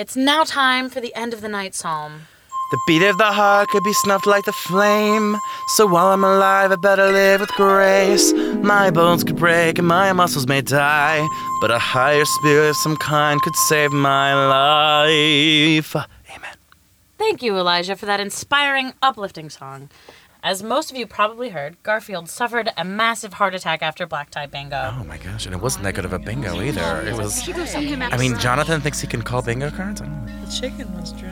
It's 0.00 0.16
now 0.16 0.44
time 0.44 0.88
for 0.88 0.98
the 0.98 1.14
end 1.14 1.34
of 1.34 1.42
the 1.42 1.48
night 1.48 1.74
psalm. 1.74 2.22
The 2.70 2.78
beat 2.86 3.02
of 3.02 3.18
the 3.18 3.32
heart 3.32 3.68
could 3.68 3.84
be 3.84 3.92
snuffed 3.92 4.26
like 4.26 4.46
the 4.46 4.52
flame. 4.52 5.36
So 5.76 5.86
while 5.86 6.06
I'm 6.06 6.24
alive, 6.24 6.72
I 6.72 6.76
better 6.76 7.12
live 7.12 7.42
with 7.42 7.50
grace. 7.50 8.32
My 8.32 8.90
bones 8.90 9.24
could 9.24 9.36
break 9.36 9.76
and 9.78 9.86
my 9.86 10.14
muscles 10.14 10.46
may 10.46 10.62
die, 10.62 11.28
but 11.60 11.70
a 11.70 11.78
higher 11.78 12.24
spirit 12.24 12.70
of 12.70 12.76
some 12.76 12.96
kind 12.96 13.42
could 13.42 13.54
save 13.68 13.92
my 13.92 14.32
life. 15.04 15.94
Amen. 16.34 16.54
Thank 17.18 17.42
you, 17.42 17.58
Elijah, 17.58 17.94
for 17.94 18.06
that 18.06 18.20
inspiring, 18.20 18.94
uplifting 19.02 19.50
song. 19.50 19.90
As 20.42 20.62
most 20.62 20.90
of 20.90 20.96
you 20.96 21.06
probably 21.06 21.50
heard, 21.50 21.82
Garfield 21.82 22.28
suffered 22.28 22.70
a 22.76 22.84
massive 22.84 23.34
heart 23.34 23.54
attack 23.54 23.82
after 23.82 24.06
black 24.06 24.30
tie 24.30 24.46
bingo. 24.46 24.94
Oh 24.98 25.04
my 25.04 25.18
gosh, 25.18 25.44
and 25.44 25.54
it 25.54 25.60
wasn't 25.60 25.84
that 25.84 25.94
good 25.94 26.06
of 26.06 26.14
a 26.14 26.18
bingo 26.18 26.62
either. 26.62 27.02
It 27.06 27.14
was. 27.14 27.46
I 27.46 28.16
mean, 28.16 28.38
Jonathan 28.38 28.80
thinks 28.80 29.00
he 29.00 29.06
can 29.06 29.22
call 29.22 29.42
bingo 29.42 29.70
cards. 29.70 30.00
I 30.00 30.06
don't 30.06 30.26
know. 30.26 30.44
The 30.46 30.50
chicken 30.50 30.92
was 30.98 31.12
dry. 31.12 31.30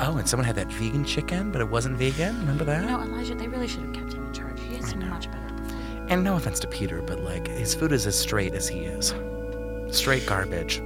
Oh, 0.00 0.16
and 0.16 0.28
someone 0.28 0.44
had 0.44 0.56
that 0.56 0.66
vegan 0.72 1.04
chicken, 1.04 1.52
but 1.52 1.60
it 1.60 1.68
wasn't 1.68 1.96
vegan. 1.96 2.36
Remember 2.40 2.64
that? 2.64 2.84
No, 2.84 3.00
Elijah, 3.00 3.36
they 3.36 3.46
really 3.46 3.68
should 3.68 3.82
have 3.82 3.94
kept 3.94 4.14
him 4.14 4.26
in 4.26 4.32
charge. 4.32 4.58
He 4.58 4.74
is 4.74 4.96
much 4.96 5.30
better. 5.30 5.40
And 6.08 6.24
no 6.24 6.34
offense 6.34 6.58
to 6.60 6.66
Peter, 6.66 7.00
but 7.02 7.20
like 7.20 7.46
his 7.46 7.74
food 7.76 7.92
is 7.92 8.04
as 8.04 8.18
straight 8.18 8.54
as 8.54 8.68
he 8.68 8.80
is. 8.80 9.14
Straight 9.96 10.26
garbage. 10.26 10.82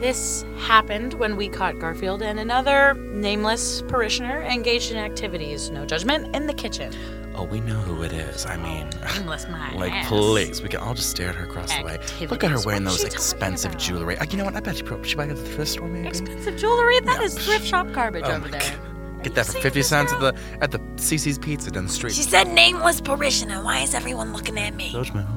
This 0.00 0.44
happened 0.58 1.12
when 1.14 1.36
we 1.36 1.48
caught 1.48 1.78
Garfield 1.78 2.22
and 2.22 2.38
another 2.40 2.94
nameless 2.94 3.82
parishioner 3.82 4.40
engaged 4.42 4.90
in 4.92 4.96
activities, 4.96 5.70
no 5.70 5.84
judgment, 5.84 6.34
in 6.34 6.46
the 6.46 6.54
kitchen. 6.54 6.92
Oh, 7.36 7.44
we 7.44 7.60
know 7.60 7.74
who 7.74 8.02
it 8.02 8.12
is. 8.12 8.46
I 8.46 8.56
mean, 8.56 8.88
Nameless 9.16 9.46
my 9.48 9.74
like 9.76 9.92
ass. 9.92 10.08
please, 10.08 10.62
we 10.62 10.68
can 10.70 10.80
all 10.80 10.94
just 10.94 11.10
stare 11.10 11.28
at 11.28 11.34
her 11.34 11.44
across 11.44 11.76
the 11.76 11.84
way. 11.84 11.98
Look 11.98 12.42
at 12.42 12.50
her 12.50 12.56
Activities. 12.56 12.66
wearing 12.66 12.84
What's 12.84 12.96
those 12.96 13.00
she 13.02 13.08
talking 13.10 13.16
expensive 13.18 13.70
about? 13.72 13.82
jewelry. 13.82 14.16
Uh, 14.18 14.24
you 14.30 14.36
know 14.38 14.44
what? 14.46 14.56
I 14.56 14.60
bet 14.60 14.76
she 14.76 14.82
probably 14.82 15.08
she 15.08 15.14
buy 15.16 15.24
it 15.26 15.30
at 15.30 15.36
the 15.36 15.42
thrift 15.44 15.70
store 15.70 15.86
maybe. 15.86 16.08
Expensive 16.08 16.56
jewelry? 16.56 16.98
That 17.00 17.18
No. 17.18 17.24
is 17.24 17.38
thrift 17.38 17.66
shop 17.66 17.92
garbage 17.92 18.24
Oh 18.24 18.30
over 18.32 18.48
my 18.48 18.58
there. 18.58 18.78
Get 19.22 19.34
that 19.34 19.44
for 19.46 19.52
seeing 19.52 19.62
fifty 19.62 19.80
this 19.80 19.88
cents 19.88 20.12
at 20.14 20.18
girl? 20.20 20.32
the 20.32 20.62
at 20.62 20.70
the 20.70 20.78
CiCi's 20.96 21.38
Pizza 21.38 21.70
down 21.70 21.86
the 21.86 21.92
street. 21.92 22.14
She 22.14 22.22
said 22.22 22.48
nameless 22.48 23.02
parishioner. 23.02 23.62
Why 23.62 23.80
is 23.80 23.94
everyone 23.94 24.32
looking 24.32 24.58
at 24.58 24.74
me? 24.74 24.92
Judgment. 24.92 25.28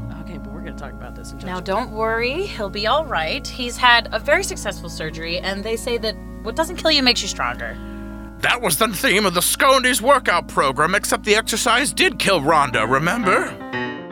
Okay, 0.64 0.72
but 0.72 0.82
we're 0.82 0.90
gonna 0.90 0.92
talk 0.92 0.94
about 0.94 1.16
this 1.16 1.32
in 1.32 1.40
Now, 1.40 1.60
don't 1.60 1.92
worry, 1.92 2.46
he'll 2.46 2.70
be 2.70 2.88
all 2.88 3.06
right. 3.06 3.46
He's 3.46 3.78
had 3.78 4.08
a 4.12 4.20
very 4.20 4.44
successful 4.44 4.90
surgery, 4.90 5.40
and 5.40 5.64
they 5.64 5.76
say 5.76 5.98
that 5.98 6.16
what 6.44 6.56
doesn't 6.56 6.78
kill 6.78 6.92
you 6.92 7.04
makes 7.04 7.22
you 7.22 7.28
stronger. 7.28 7.78
That 8.40 8.62
was 8.62 8.78
the 8.78 8.88
theme 8.90 9.26
of 9.26 9.34
the 9.34 9.42
Scondies 9.42 10.02
workout 10.02 10.48
program, 10.48 10.96
except 10.96 11.24
the 11.24 11.36
exercise 11.36 11.94
did 11.94 12.20
kill 12.20 12.42
Rhonda, 12.42 12.90
remember? 12.90 13.48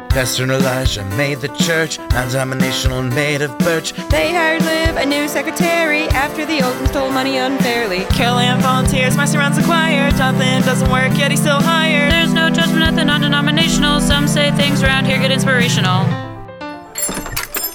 Pastor 0.10 0.44
Elijah 0.44 1.06
made 1.16 1.40
the 1.40 1.48
church 1.50 1.98
non-denominational 1.98 3.04
made 3.04 3.42
of 3.42 3.58
birch. 3.60 3.94
They 4.10 4.34
hired 4.34 4.62
Liv, 4.64 4.98
a 4.98 5.06
new 5.06 5.30
secretary, 5.30 6.04
after 6.10 6.46
the 6.46 6.62
old 6.62 6.76
one 6.76 6.88
stole 6.88 7.12
money 7.12 7.38
unfairly. 7.38 8.04
Carol 8.06 8.40
Ann 8.40 8.60
volunteers, 8.62 9.16
Marcy 9.16 9.38
runs 9.38 9.56
the 9.56 9.64
choir. 9.64 10.12
Jonathan 10.12 10.62
doesn't 10.64 10.92
work 10.92 11.18
yet, 11.18 11.32
he's 11.32 11.40
still 11.40 11.62
hired. 11.62 12.12
There's 12.12 12.34
no 12.34 12.50
judgment 12.50 12.84
at 12.84 12.96
the 12.96 13.06
non 13.06 13.22
denominational. 13.22 14.02
Some 14.02 14.28
say 14.28 14.52
things 14.52 14.84
around 14.84 15.06
here 15.06 15.18
get 15.18 15.32
inspirational. 15.32 16.31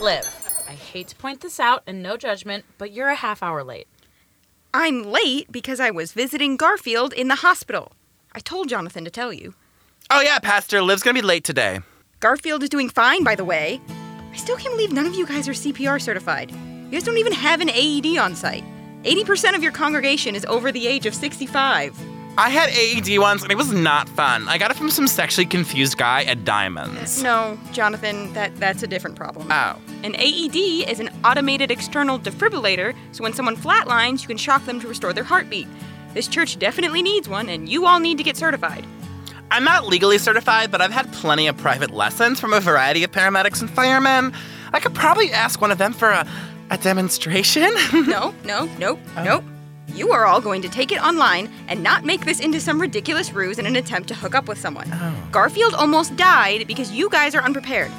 Liv, 0.00 0.25
I 0.69 0.72
hate 0.72 1.08
to 1.08 1.16
point 1.16 1.41
this 1.41 1.58
out 1.58 1.83
and 1.86 2.02
no 2.02 2.19
judgment, 2.19 2.64
but 2.77 2.92
you're 2.92 3.08
a 3.08 3.14
half 3.14 3.42
hour 3.42 3.64
late. 3.64 3.89
I'm 4.75 5.03
late 5.05 5.50
because 5.50 5.80
I 5.80 5.91
was 5.91 6.12
visiting 6.12 6.58
Garfield 6.58 7.14
in 7.14 7.28
the 7.28 7.36
hospital. 7.36 7.92
I 8.33 8.41
told 8.41 8.69
Jonathan 8.69 9.05
to 9.05 9.11
tell 9.11 9.33
you. 9.33 9.55
Oh 10.11 10.20
yeah, 10.20 10.38
Pastor, 10.38 10.83
Liv's 10.83 11.03
gonna 11.03 11.14
be 11.14 11.22
late 11.22 11.44
today. 11.44 11.80
Garfield 12.20 12.62
is 12.62 12.69
doing 12.69 12.91
fine, 12.91 13.25
by 13.25 13.34
the 13.34 13.44
way. 13.44 13.80
I 14.33 14.36
still 14.36 14.56
can't 14.56 14.75
believe 14.75 14.92
none 14.92 15.06
of 15.06 15.14
you 15.14 15.27
guys 15.27 15.48
are 15.48 15.53
CPR 15.53 16.00
certified. 16.00 16.50
You 16.50 16.91
guys 16.91 17.03
don't 17.03 17.16
even 17.19 17.33
have 17.33 17.62
an 17.62 17.70
AED 17.70 18.19
on 18.19 18.34
site. 18.36 18.64
80% 19.05 19.55
of 19.55 19.62
your 19.62 19.72
congregation 19.72 20.34
is 20.34 20.44
over 20.44 20.70
the 20.70 20.86
age 20.86 21.06
of 21.06 21.14
65. 21.14 21.98
I 22.38 22.50
had 22.50 22.69
AED 22.69 23.19
once 23.19 23.42
and 23.42 23.50
it 23.50 23.56
was 23.56 23.72
not 23.72 24.10
fun. 24.10 24.47
I 24.47 24.58
got 24.58 24.70
it 24.70 24.77
from 24.77 24.91
some 24.91 25.06
sexually 25.06 25.47
confused 25.47 25.97
guy 25.97 26.25
at 26.25 26.44
Diamonds. 26.44 27.22
No, 27.22 27.59
Jonathan, 27.72 28.31
that, 28.34 28.54
that's 28.56 28.82
a 28.82 28.87
different 28.87 29.16
problem. 29.16 29.49
Oh. 29.50 29.81
An 30.06 30.15
AED 30.15 30.89
is 30.89 31.00
an 31.00 31.11
automated 31.25 31.72
external 31.72 32.17
defibrillator, 32.21 32.94
so 33.11 33.25
when 33.25 33.33
someone 33.33 33.56
flatlines, 33.56 34.22
you 34.22 34.28
can 34.28 34.37
shock 34.37 34.65
them 34.65 34.78
to 34.78 34.87
restore 34.87 35.12
their 35.12 35.25
heartbeat. 35.25 35.67
This 36.15 36.28
church 36.28 36.61
definitely 36.61 37.03
needs 37.03 37.28
one, 37.28 37.49
and 37.49 37.69
you 37.69 37.87
all 37.87 37.99
need 37.99 38.17
to 38.19 38.22
get 38.22 38.37
certified. 38.37 38.87
I'm 39.50 39.65
not 39.65 39.89
legally 39.89 40.19
certified, 40.19 40.71
but 40.71 40.81
I've 40.81 40.93
had 40.93 41.12
plenty 41.12 41.49
of 41.49 41.56
private 41.56 41.91
lessons 41.91 42.39
from 42.39 42.53
a 42.53 42.61
variety 42.61 43.03
of 43.03 43.11
paramedics 43.11 43.61
and 43.61 43.69
firemen. 43.69 44.33
I 44.72 44.78
could 44.78 44.94
probably 44.94 45.33
ask 45.33 45.61
one 45.61 45.72
of 45.72 45.78
them 45.78 45.93
for 45.93 46.11
a, 46.11 46.25
a 46.71 46.78
demonstration. 46.78 47.73
No, 48.06 48.33
no, 48.44 48.67
nope, 48.78 49.00
oh. 49.17 49.25
no. 49.25 49.44
You 49.88 50.12
are 50.12 50.25
all 50.25 50.41
going 50.41 50.62
to 50.62 50.69
take 50.69 50.93
it 50.93 51.03
online 51.03 51.53
and 51.67 51.83
not 51.83 52.05
make 52.05 52.27
this 52.27 52.38
into 52.38 52.61
some 52.61 52.81
ridiculous 52.81 53.33
ruse 53.33 53.59
in 53.59 53.67
an 53.67 53.75
attempt 53.75 54.06
to 54.11 54.15
hook 54.15 54.37
up 54.37 54.47
with 54.47 54.61
someone. 54.61 54.88
Oh. 54.93 55.28
Garfield 55.33 55.75
almost 55.75 56.15
died 56.15 56.69
because 56.69 56.93
you 56.93 57.11
guys 57.11 57.34
are 57.34 57.43
unprepared. 57.43 57.91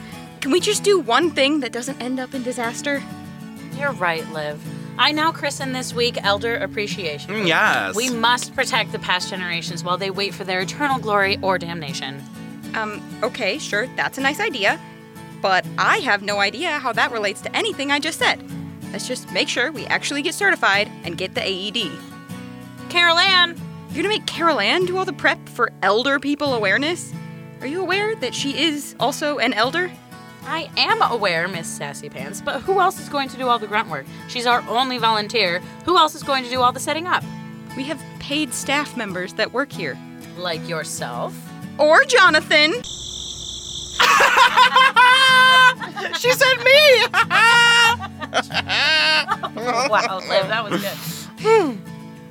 Can 0.42 0.52
we 0.52 0.60
just 0.60 0.84
do 0.84 1.00
one 1.00 1.32
thing 1.32 1.62
that 1.62 1.72
doesn't 1.72 2.02
end 2.02 2.20
up 2.20 2.34
in 2.34 2.44
disaster? 2.44 3.02
You're 3.78 3.94
right, 3.94 4.28
Liv. 4.32 4.62
I 5.00 5.12
now 5.12 5.32
christen 5.32 5.74
this 5.74 5.94
week 5.94 6.18
Elder 6.24 6.56
Appreciation. 6.56 7.34
Week. 7.34 7.48
yes. 7.48 7.96
We 7.96 8.10
must 8.10 8.56
protect 8.56 8.92
the 8.92 9.00
past 9.00 9.30
generations 9.30 9.84
while 9.84 9.98
they 9.98 10.10
wait 10.10 10.34
for 10.34 10.44
their 10.44 10.62
eternal 10.62 11.00
glory 11.00 11.38
or 11.42 11.58
damnation. 11.58 12.24
Um, 12.74 13.02
okay, 13.24 13.60
sure, 13.60 13.88
that's 13.96 14.18
a 14.18 14.22
nice 14.22 14.40
idea. 14.40 14.80
But 15.42 15.66
I 15.78 15.98
have 16.00 16.24
no 16.24 16.40
idea 16.40 16.80
how 16.80 16.94
that 16.94 17.12
relates 17.12 17.42
to 17.42 17.56
anything 17.56 17.92
I 17.92 18.00
just 18.00 18.18
said. 18.18 18.44
Let's 18.92 19.08
just 19.08 19.32
make 19.32 19.50
sure 19.50 19.72
we 19.72 19.86
actually 19.86 20.24
get 20.24 20.34
certified 20.34 20.90
and 21.04 21.18
get 21.18 21.36
the 21.36 21.42
AED. 21.42 21.92
Carol 22.90 23.18
Ann! 23.20 23.56
You're 23.90 24.04
gonna 24.04 24.10
make 24.10 24.26
Carol 24.26 24.60
Ann 24.60 24.86
do 24.86 24.98
all 24.98 25.06
the 25.06 25.14
prep 25.14 25.48
for 25.50 25.72
elder 25.84 26.20
people 26.20 26.54
awareness? 26.54 27.14
Are 27.62 27.68
you 27.68 27.82
aware 27.82 28.16
that 28.16 28.34
she 28.34 28.58
is 28.58 28.96
also 29.00 29.38
an 29.38 29.54
elder? 29.54 29.92
I 30.50 30.70
am 30.78 31.02
aware, 31.02 31.50
Miss 31.50 31.68
Sassy 31.68 32.08
Pants, 32.08 32.40
but 32.40 32.62
who 32.62 32.80
else 32.80 33.02
is 33.02 33.10
going 33.10 33.28
to 33.30 33.38
do 33.38 33.50
all 33.50 33.60
the 33.60 33.68
grunt 33.68 33.90
work? 33.90 34.06
She's 34.30 34.46
our 34.46 34.64
only 34.70 34.98
volunteer. 34.98 35.60
Who 35.84 35.98
else 35.98 36.16
is 36.16 36.24
going 36.24 36.46
to 36.46 36.50
do 36.50 36.62
all 36.62 36.72
the 36.72 36.80
setting 36.80 37.06
up? 37.06 37.22
We 37.76 37.84
have 37.84 38.02
paid 38.20 38.54
staff 38.54 38.96
members 38.96 39.34
that 39.34 39.52
work 39.52 39.74
here. 39.74 39.98
Like 40.38 40.66
yourself? 40.70 41.36
Or 41.78 42.06
Jonathan! 42.06 42.72
she 46.18 46.32
said 46.32 46.58
me! 46.64 47.08
wow, 49.90 50.22
Liv, 50.30 50.48
that 50.48 50.64
was 50.64 50.82
good. 50.82 50.98
Hmm. 51.46 51.76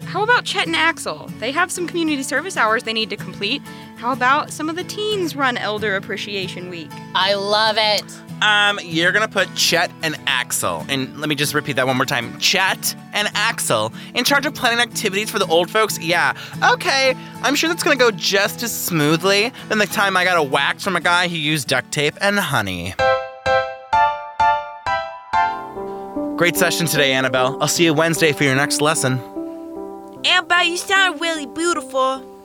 How 0.06 0.22
about 0.22 0.44
Chet 0.46 0.66
and 0.66 0.76
Axel? 0.76 1.30
They 1.38 1.52
have 1.52 1.70
some 1.70 1.86
community 1.86 2.22
service 2.22 2.56
hours 2.56 2.84
they 2.84 2.94
need 2.94 3.10
to 3.10 3.16
complete. 3.16 3.60
How 3.96 4.12
about 4.12 4.50
some 4.52 4.68
of 4.68 4.76
the 4.76 4.84
teens 4.84 5.34
run 5.34 5.56
Elder 5.56 5.96
Appreciation 5.96 6.68
Week? 6.68 6.90
I 7.14 7.32
love 7.32 7.76
it. 7.78 8.04
Um, 8.42 8.78
you're 8.82 9.12
gonna 9.12 9.26
put 9.26 9.54
Chet 9.54 9.90
and 10.02 10.14
Axel, 10.26 10.84
and 10.90 11.18
let 11.18 11.30
me 11.30 11.34
just 11.34 11.54
repeat 11.54 11.76
that 11.76 11.86
one 11.86 11.96
more 11.96 12.04
time. 12.04 12.38
Chet 12.38 12.94
and 13.14 13.30
Axel 13.34 13.94
in 14.14 14.24
charge 14.24 14.44
of 14.44 14.54
planning 14.54 14.80
activities 14.80 15.30
for 15.30 15.38
the 15.38 15.46
old 15.46 15.70
folks. 15.70 15.98
Yeah, 15.98 16.34
okay. 16.72 17.14
I'm 17.42 17.54
sure 17.54 17.70
that's 17.70 17.82
gonna 17.82 17.96
go 17.96 18.10
just 18.10 18.62
as 18.62 18.78
smoothly 18.78 19.50
than 19.70 19.78
the 19.78 19.86
time 19.86 20.14
I 20.14 20.24
got 20.24 20.36
a 20.36 20.42
wax 20.42 20.84
from 20.84 20.96
a 20.96 21.00
guy 21.00 21.28
who 21.28 21.36
used 21.36 21.68
duct 21.68 21.90
tape 21.90 22.14
and 22.20 22.38
honey. 22.38 22.94
Great 26.36 26.56
session 26.56 26.86
today, 26.86 27.14
Annabelle. 27.14 27.56
I'll 27.62 27.68
see 27.68 27.84
you 27.84 27.94
Wednesday 27.94 28.32
for 28.32 28.44
your 28.44 28.56
next 28.56 28.82
lesson. 28.82 29.18
Annabelle, 30.26 30.64
you 30.64 30.76
sound 30.76 31.18
really 31.18 31.46
beautiful. 31.46 32.35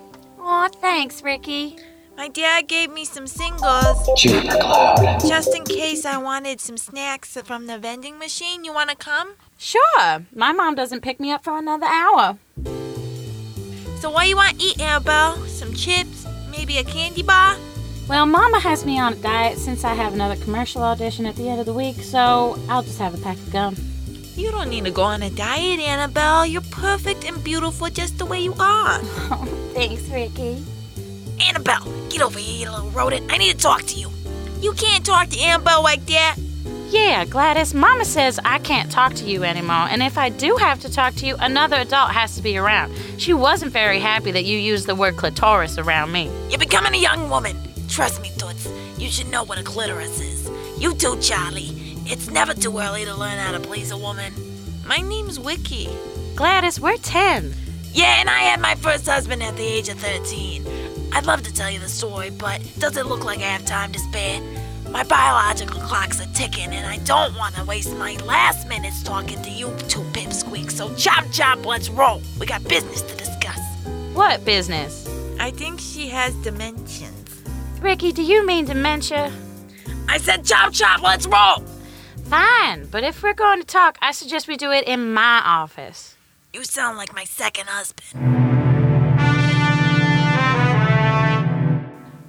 Aw, 0.44 0.70
thanks, 0.70 1.22
Ricky. 1.22 1.78
My 2.18 2.28
dad 2.28 2.68
gave 2.68 2.92
me 2.92 3.06
some 3.06 3.28
singles. 3.28 4.10
Juniper 4.18 4.58
Cloud. 4.58 5.20
Just 5.28 5.56
in 5.56 5.64
case 5.64 6.04
I 6.04 6.18
wanted 6.18 6.60
some 6.60 6.78
snacks 6.78 7.38
from 7.44 7.68
the 7.68 7.78
vending 7.78 8.18
machine. 8.18 8.64
You 8.64 8.74
want 8.74 8.90
to 8.90 8.96
come? 8.96 9.36
Sure. 9.60 10.26
My 10.34 10.52
mom 10.52 10.74
doesn't 10.74 11.02
pick 11.02 11.20
me 11.20 11.32
up 11.32 11.44
for 11.44 11.58
another 11.58 11.86
hour. 11.86 12.40
So 14.00 14.10
what 14.10 14.28
you 14.28 14.36
want 14.36 14.60
to 14.60 14.66
eat, 14.66 14.82
Annabelle? 14.82 15.38
Some 15.46 15.76
chips? 15.76 16.26
Maybe 16.50 16.80
a 16.80 16.84
candy 16.84 17.22
bar? 17.22 17.56
Well, 18.10 18.26
Mama 18.26 18.60
has 18.60 18.84
me 18.84 19.00
on 19.00 19.14
a 19.14 19.18
diet 19.18 19.60
since 19.60 19.84
I 19.84 19.94
have 19.94 20.14
another 20.16 20.36
commercial 20.44 20.82
audition 20.82 21.28
at 21.28 21.36
the 21.36 21.48
end 21.48 21.60
of 21.60 21.68
the 21.68 21.74
week, 21.74 22.02
so 22.02 22.60
I'll 22.68 22.82
just 22.82 22.98
have 22.98 23.14
a 23.14 23.18
pack 23.24 23.38
of 23.38 23.52
gum. 23.52 23.91
You 24.36 24.50
don't 24.52 24.70
need 24.70 24.86
to 24.86 24.92
go 24.92 25.04
on 25.04 25.22
a 25.24 25.30
diet, 25.30 25.80
Annabelle. 25.80 26.46
You're 26.46 26.62
perfect 26.62 27.26
and 27.26 27.44
beautiful 27.44 27.90
just 27.90 28.18
the 28.18 28.26
way 28.26 28.40
you 28.40 28.54
are. 28.60 29.00
Thanks, 29.74 30.08
Ricky. 30.10 30.64
Annabelle, 31.48 31.86
get 32.10 32.22
over 32.22 32.40
here, 32.40 32.66
you 32.66 32.72
little 32.72 32.90
rodent. 32.92 33.32
I 33.32 33.38
need 33.38 33.52
to 33.52 33.58
talk 33.58 33.84
to 33.84 33.96
you. 33.96 34.10
You 34.62 34.74
can't 34.74 35.06
talk 35.06 35.30
to 35.30 35.40
Annabelle 35.40 35.84
like 35.84 36.06
that. 36.06 36.38
Yeah, 36.90 37.26
Gladys, 37.26 37.74
Mama 37.74 38.04
says 38.06 38.40
I 38.44 38.60
can't 38.60 38.92
talk 38.92 39.14
to 39.16 39.26
you 39.26 39.44
anymore, 39.44 39.88
and 39.90 40.04
if 40.04 40.18
I 40.18 40.30
do 40.30 40.58
have 40.58 40.82
to 40.82 40.92
talk 40.92 41.16
to 41.16 41.26
you, 41.26 41.36
another 41.40 41.78
adult 41.78 42.12
has 42.12 42.36
to 42.36 42.42
be 42.42 42.58
around. 42.58 42.94
She 43.18 43.34
wasn't 43.34 43.72
very 43.72 44.00
happy 44.00 44.32
that 44.32 44.44
you 44.44 44.58
used 44.58 44.88
the 44.88 44.96
word 44.96 45.16
clitoris 45.16 45.78
around 45.78 46.12
me. 46.12 46.30
You're 46.50 46.60
becoming 46.60 46.94
a 46.94 46.98
young 46.98 47.30
woman. 47.30 47.58
Trust 47.88 48.22
me, 48.22 48.30
Toots. 48.38 48.68
You 48.98 49.10
should 49.10 49.30
know 49.30 49.44
what 49.46 49.58
a 49.58 49.64
clitoris 49.64 50.20
is. 50.20 50.50
You 50.82 50.94
too, 50.94 51.18
Charlie. 51.22 51.81
It's 52.12 52.30
never 52.30 52.54
too 52.54 52.78
early 52.78 53.06
to 53.06 53.16
learn 53.16 53.38
how 53.38 53.54
to 53.54 53.60
please 53.62 53.92
a 53.92 53.98
woman. 53.98 54.34
My 54.86 54.98
name's 54.98 55.40
Wiki. 55.40 55.88
Gladys, 56.36 56.78
we're 56.78 56.98
10. 56.98 57.54
Yeah, 57.94 58.20
and 58.20 58.30
I 58.30 58.40
had 58.40 58.60
my 58.60 58.76
first 58.76 59.06
husband 59.06 59.42
at 59.42 59.56
the 59.56 59.64
age 59.64 59.88
of 59.88 59.98
13. 59.98 60.66
I'd 61.14 61.26
love 61.26 61.42
to 61.44 61.54
tell 61.54 61.72
you 61.72 61.80
the 61.80 61.88
story, 61.88 62.30
but 62.30 62.62
doesn't 62.80 63.08
look 63.08 63.24
like 63.24 63.40
I 63.40 63.44
have 63.44 63.66
time 63.66 63.94
to 63.94 64.00
spare? 64.00 64.42
My 64.90 65.04
biological 65.04 65.80
clocks 65.80 66.20
are 66.20 66.30
ticking, 66.34 66.74
and 66.74 66.86
I 66.86 66.98
don't 67.06 67.34
want 67.38 67.56
to 67.56 67.64
waste 67.64 67.96
my 67.96 68.18
last 68.26 68.68
minutes 68.68 69.02
talking 69.04 69.42
to 69.42 69.50
you 69.50 69.68
two 69.88 70.02
pipsqueaks. 70.12 70.72
So 70.72 70.94
chop 70.96 71.24
chop, 71.32 71.66
let's 71.66 71.90
roll. 71.90 72.22
We 72.42 72.46
got 72.46 72.62
business 72.66 73.04
to 73.04 73.16
discuss. 73.16 73.62
What 74.14 74.44
business? 74.44 75.08
I 75.40 75.52
think 75.52 75.80
she 75.80 76.10
has 76.10 76.36
dimensions. 76.44 77.42
Ricky, 77.80 78.12
do 78.12 78.22
you 78.22 78.46
mean 78.46 78.66
dementia? 78.66 79.32
I 80.10 80.18
said 80.18 80.44
chop 80.44 80.74
chop, 80.74 81.02
let's 81.02 81.26
roll. 81.26 81.71
Fine, 82.32 82.86
but 82.86 83.04
if 83.04 83.24
we're 83.24 83.34
going 83.34 83.60
to 83.60 83.68
talk, 83.68 83.98
I 84.02 84.14
suggest 84.14 84.48
we 84.48 84.56
do 84.56 84.72
it 84.72 84.88
in 84.88 85.14
my 85.14 85.42
office. 85.44 86.16
You 86.54 86.64
sound 86.64 86.98
like 86.98 87.14
my 87.14 87.26
second 87.26 87.68
husband. 87.68 88.08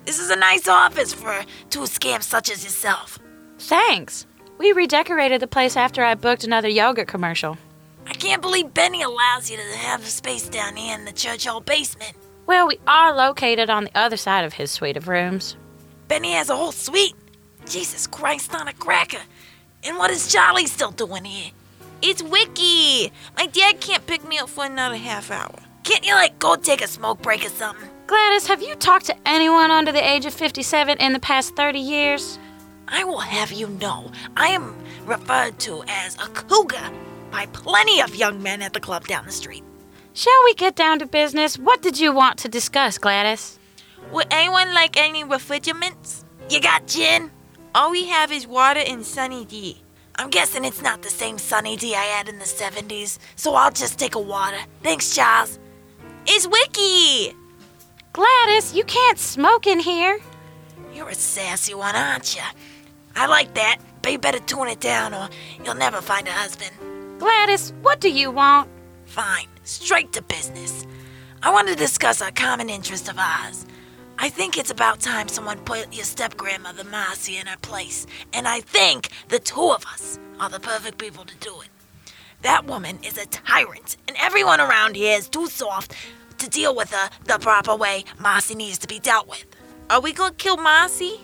This 0.04 0.18
is 0.18 0.30
a 0.30 0.34
nice 0.34 0.66
office 0.66 1.14
for 1.14 1.44
two 1.70 1.86
scamps 1.86 2.26
such 2.26 2.50
as 2.50 2.64
yourself. 2.64 3.20
Thanks. 3.60 4.26
We 4.58 4.72
redecorated 4.72 5.40
the 5.40 5.46
place 5.46 5.76
after 5.76 6.02
I 6.02 6.16
booked 6.16 6.42
another 6.42 6.68
yogurt 6.68 7.06
commercial. 7.06 7.56
I 8.04 8.14
can't 8.14 8.42
believe 8.42 8.74
Benny 8.74 9.02
allows 9.02 9.52
you 9.52 9.56
to 9.56 9.62
have 9.78 10.02
a 10.02 10.06
space 10.06 10.48
down 10.48 10.74
here 10.74 10.98
in 10.98 11.04
the 11.04 11.12
church 11.12 11.46
hall 11.46 11.60
basement. 11.60 12.14
Well, 12.46 12.66
we 12.66 12.80
are 12.88 13.14
located 13.14 13.70
on 13.70 13.84
the 13.84 13.96
other 13.96 14.16
side 14.16 14.44
of 14.44 14.54
his 14.54 14.72
suite 14.72 14.96
of 14.96 15.06
rooms. 15.06 15.56
Benny 16.08 16.32
has 16.32 16.50
a 16.50 16.56
whole 16.56 16.72
suite. 16.72 17.14
Jesus 17.68 18.08
Christ 18.08 18.52
on 18.52 18.66
a 18.66 18.72
cracker. 18.72 19.22
And 19.84 19.98
what 19.98 20.10
is 20.10 20.30
Charlie 20.30 20.66
still 20.66 20.92
doing 20.92 21.24
here? 21.24 21.50
It's 22.02 22.22
Wiki. 22.22 23.12
My 23.36 23.46
dad 23.46 23.80
can't 23.80 24.06
pick 24.06 24.26
me 24.26 24.38
up 24.38 24.48
for 24.48 24.64
another 24.64 24.96
half 24.96 25.30
hour. 25.30 25.58
Can't 25.82 26.06
you, 26.06 26.14
like, 26.14 26.38
go 26.38 26.54
take 26.54 26.82
a 26.82 26.86
smoke 26.86 27.20
break 27.20 27.44
or 27.44 27.48
something? 27.48 27.88
Gladys, 28.06 28.46
have 28.46 28.62
you 28.62 28.76
talked 28.76 29.06
to 29.06 29.16
anyone 29.26 29.72
under 29.72 29.90
the 29.90 30.08
age 30.08 30.24
of 30.24 30.34
57 30.34 30.98
in 30.98 31.12
the 31.12 31.18
past 31.18 31.56
30 31.56 31.80
years? 31.80 32.38
I 32.86 33.02
will 33.02 33.18
have 33.18 33.50
you 33.50 33.68
know, 33.68 34.12
I 34.36 34.48
am 34.48 34.76
referred 35.04 35.58
to 35.60 35.82
as 35.88 36.14
a 36.16 36.28
cougar 36.28 36.90
by 37.32 37.46
plenty 37.46 38.00
of 38.00 38.14
young 38.14 38.40
men 38.40 38.62
at 38.62 38.74
the 38.74 38.80
club 38.80 39.08
down 39.08 39.26
the 39.26 39.32
street. 39.32 39.64
Shall 40.14 40.44
we 40.44 40.54
get 40.54 40.76
down 40.76 41.00
to 41.00 41.06
business? 41.06 41.58
What 41.58 41.82
did 41.82 41.98
you 41.98 42.12
want 42.12 42.38
to 42.40 42.48
discuss, 42.48 42.98
Gladys? 42.98 43.58
Would 44.12 44.26
anyone 44.30 44.74
like 44.74 44.96
any 44.96 45.24
refrigerants? 45.24 46.22
You 46.50 46.60
got 46.60 46.86
gin? 46.86 47.30
All 47.74 47.90
we 47.90 48.04
have 48.08 48.30
is 48.30 48.46
water 48.46 48.80
and 48.86 49.04
Sunny 49.04 49.46
D. 49.46 49.78
I'm 50.16 50.28
guessing 50.28 50.62
it's 50.66 50.82
not 50.82 51.00
the 51.00 51.08
same 51.08 51.38
Sunny 51.38 51.74
D 51.74 51.94
I 51.94 52.02
had 52.02 52.28
in 52.28 52.38
the 52.38 52.44
70s, 52.44 53.18
so 53.34 53.54
I'll 53.54 53.70
just 53.70 53.98
take 53.98 54.14
a 54.14 54.20
water. 54.20 54.58
Thanks, 54.82 55.14
Charles. 55.14 55.58
It's 56.26 56.46
Wiki. 56.46 57.34
Gladys, 58.12 58.74
you 58.74 58.84
can't 58.84 59.18
smoke 59.18 59.66
in 59.66 59.80
here. 59.80 60.20
You're 60.92 61.08
a 61.08 61.14
sassy 61.14 61.72
one, 61.72 61.96
aren't 61.96 62.36
you? 62.36 62.42
I 63.16 63.26
like 63.26 63.54
that, 63.54 63.78
but 64.02 64.12
you 64.12 64.18
better 64.18 64.40
tune 64.40 64.68
it 64.68 64.80
down 64.80 65.14
or 65.14 65.30
you'll 65.64 65.74
never 65.74 66.02
find 66.02 66.28
a 66.28 66.32
husband. 66.32 66.72
Gladys, 67.18 67.72
what 67.80 68.00
do 68.00 68.10
you 68.10 68.30
want? 68.30 68.68
Fine, 69.06 69.46
straight 69.64 70.12
to 70.12 70.20
business. 70.20 70.86
I 71.42 71.50
want 71.50 71.68
to 71.68 71.74
discuss 71.74 72.20
a 72.20 72.32
common 72.32 72.68
interest 72.68 73.08
of 73.08 73.18
ours. 73.18 73.64
I 74.22 74.28
think 74.28 74.56
it's 74.56 74.70
about 74.70 75.00
time 75.00 75.26
someone 75.26 75.58
put 75.64 75.92
your 75.92 76.04
step 76.04 76.36
grandmother 76.36 76.84
Marcy 76.84 77.38
in 77.38 77.48
her 77.48 77.56
place, 77.56 78.06
and 78.32 78.46
I 78.46 78.60
think 78.60 79.08
the 79.26 79.40
two 79.40 79.72
of 79.72 79.84
us 79.84 80.16
are 80.38 80.48
the 80.48 80.60
perfect 80.60 80.98
people 80.98 81.24
to 81.24 81.34
do 81.38 81.60
it. 81.60 81.68
That 82.42 82.64
woman 82.64 83.00
is 83.02 83.18
a 83.18 83.26
tyrant, 83.26 83.96
and 84.06 84.16
everyone 84.20 84.60
around 84.60 84.94
here 84.94 85.18
is 85.18 85.28
too 85.28 85.48
soft 85.48 85.96
to 86.38 86.48
deal 86.48 86.72
with 86.72 86.92
her 86.92 87.10
the 87.24 87.40
proper 87.40 87.74
way 87.74 88.04
Marcy 88.20 88.54
needs 88.54 88.78
to 88.78 88.86
be 88.86 89.00
dealt 89.00 89.28
with. 89.28 89.44
Are 89.90 90.00
we 90.00 90.12
gonna 90.12 90.34
kill 90.34 90.56
Marcy? 90.56 91.20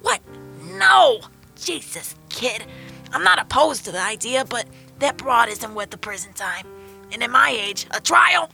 What? 0.00 0.22
No! 0.62 1.20
Jesus, 1.54 2.14
kid. 2.30 2.64
I'm 3.12 3.24
not 3.24 3.38
opposed 3.38 3.84
to 3.84 3.92
the 3.92 4.00
idea, 4.00 4.46
but 4.46 4.64
that 5.00 5.18
broad 5.18 5.50
isn't 5.50 5.74
worth 5.74 5.90
the 5.90 5.98
prison 5.98 6.32
time. 6.32 6.66
And 7.12 7.22
at 7.22 7.30
my 7.30 7.50
age, 7.50 7.86
a 7.90 8.00
trial? 8.00 8.48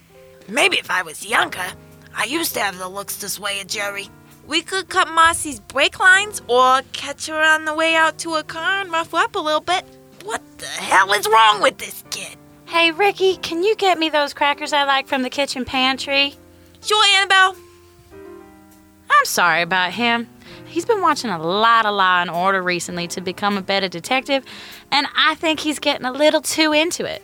Maybe 0.48 0.78
if 0.78 0.90
I 0.90 1.02
was 1.02 1.24
younger. 1.24 1.74
I 2.16 2.24
used 2.24 2.54
to 2.54 2.60
have 2.60 2.78
the 2.78 2.88
looks 2.88 3.16
this 3.16 3.38
way 3.38 3.62
jury. 3.64 4.08
We 4.46 4.62
could 4.62 4.88
cut 4.88 5.08
Marcy's 5.08 5.60
brake 5.60 5.98
lines 5.98 6.42
or 6.48 6.82
catch 6.92 7.26
her 7.26 7.40
on 7.40 7.64
the 7.64 7.74
way 7.74 7.94
out 7.94 8.18
to 8.18 8.34
a 8.34 8.42
car 8.42 8.82
and 8.82 8.90
rough 8.90 9.12
her 9.12 9.18
up 9.18 9.34
a 9.34 9.38
little 9.38 9.60
bit. 9.60 9.84
What 10.22 10.42
the 10.58 10.66
hell 10.66 11.12
is 11.12 11.26
wrong 11.26 11.60
with 11.60 11.78
this 11.78 12.04
kid? 12.10 12.36
Hey, 12.66 12.90
Ricky, 12.90 13.36
can 13.36 13.62
you 13.62 13.74
get 13.76 13.98
me 13.98 14.08
those 14.08 14.34
crackers 14.34 14.72
I 14.72 14.84
like 14.84 15.06
from 15.06 15.22
the 15.22 15.30
kitchen 15.30 15.64
pantry? 15.64 16.34
Sure, 16.82 17.04
Annabelle. 17.16 17.56
I'm 19.10 19.24
sorry 19.24 19.62
about 19.62 19.92
him. 19.92 20.28
He's 20.66 20.84
been 20.84 21.00
watching 21.00 21.30
a 21.30 21.38
lot 21.38 21.86
of 21.86 21.94
Law 21.94 22.20
and 22.20 22.30
Order 22.30 22.62
recently 22.62 23.06
to 23.08 23.20
become 23.20 23.56
a 23.56 23.62
better 23.62 23.88
detective, 23.88 24.44
and 24.90 25.06
I 25.16 25.34
think 25.36 25.60
he's 25.60 25.78
getting 25.78 26.04
a 26.04 26.12
little 26.12 26.40
too 26.40 26.72
into 26.72 27.04
it. 27.04 27.22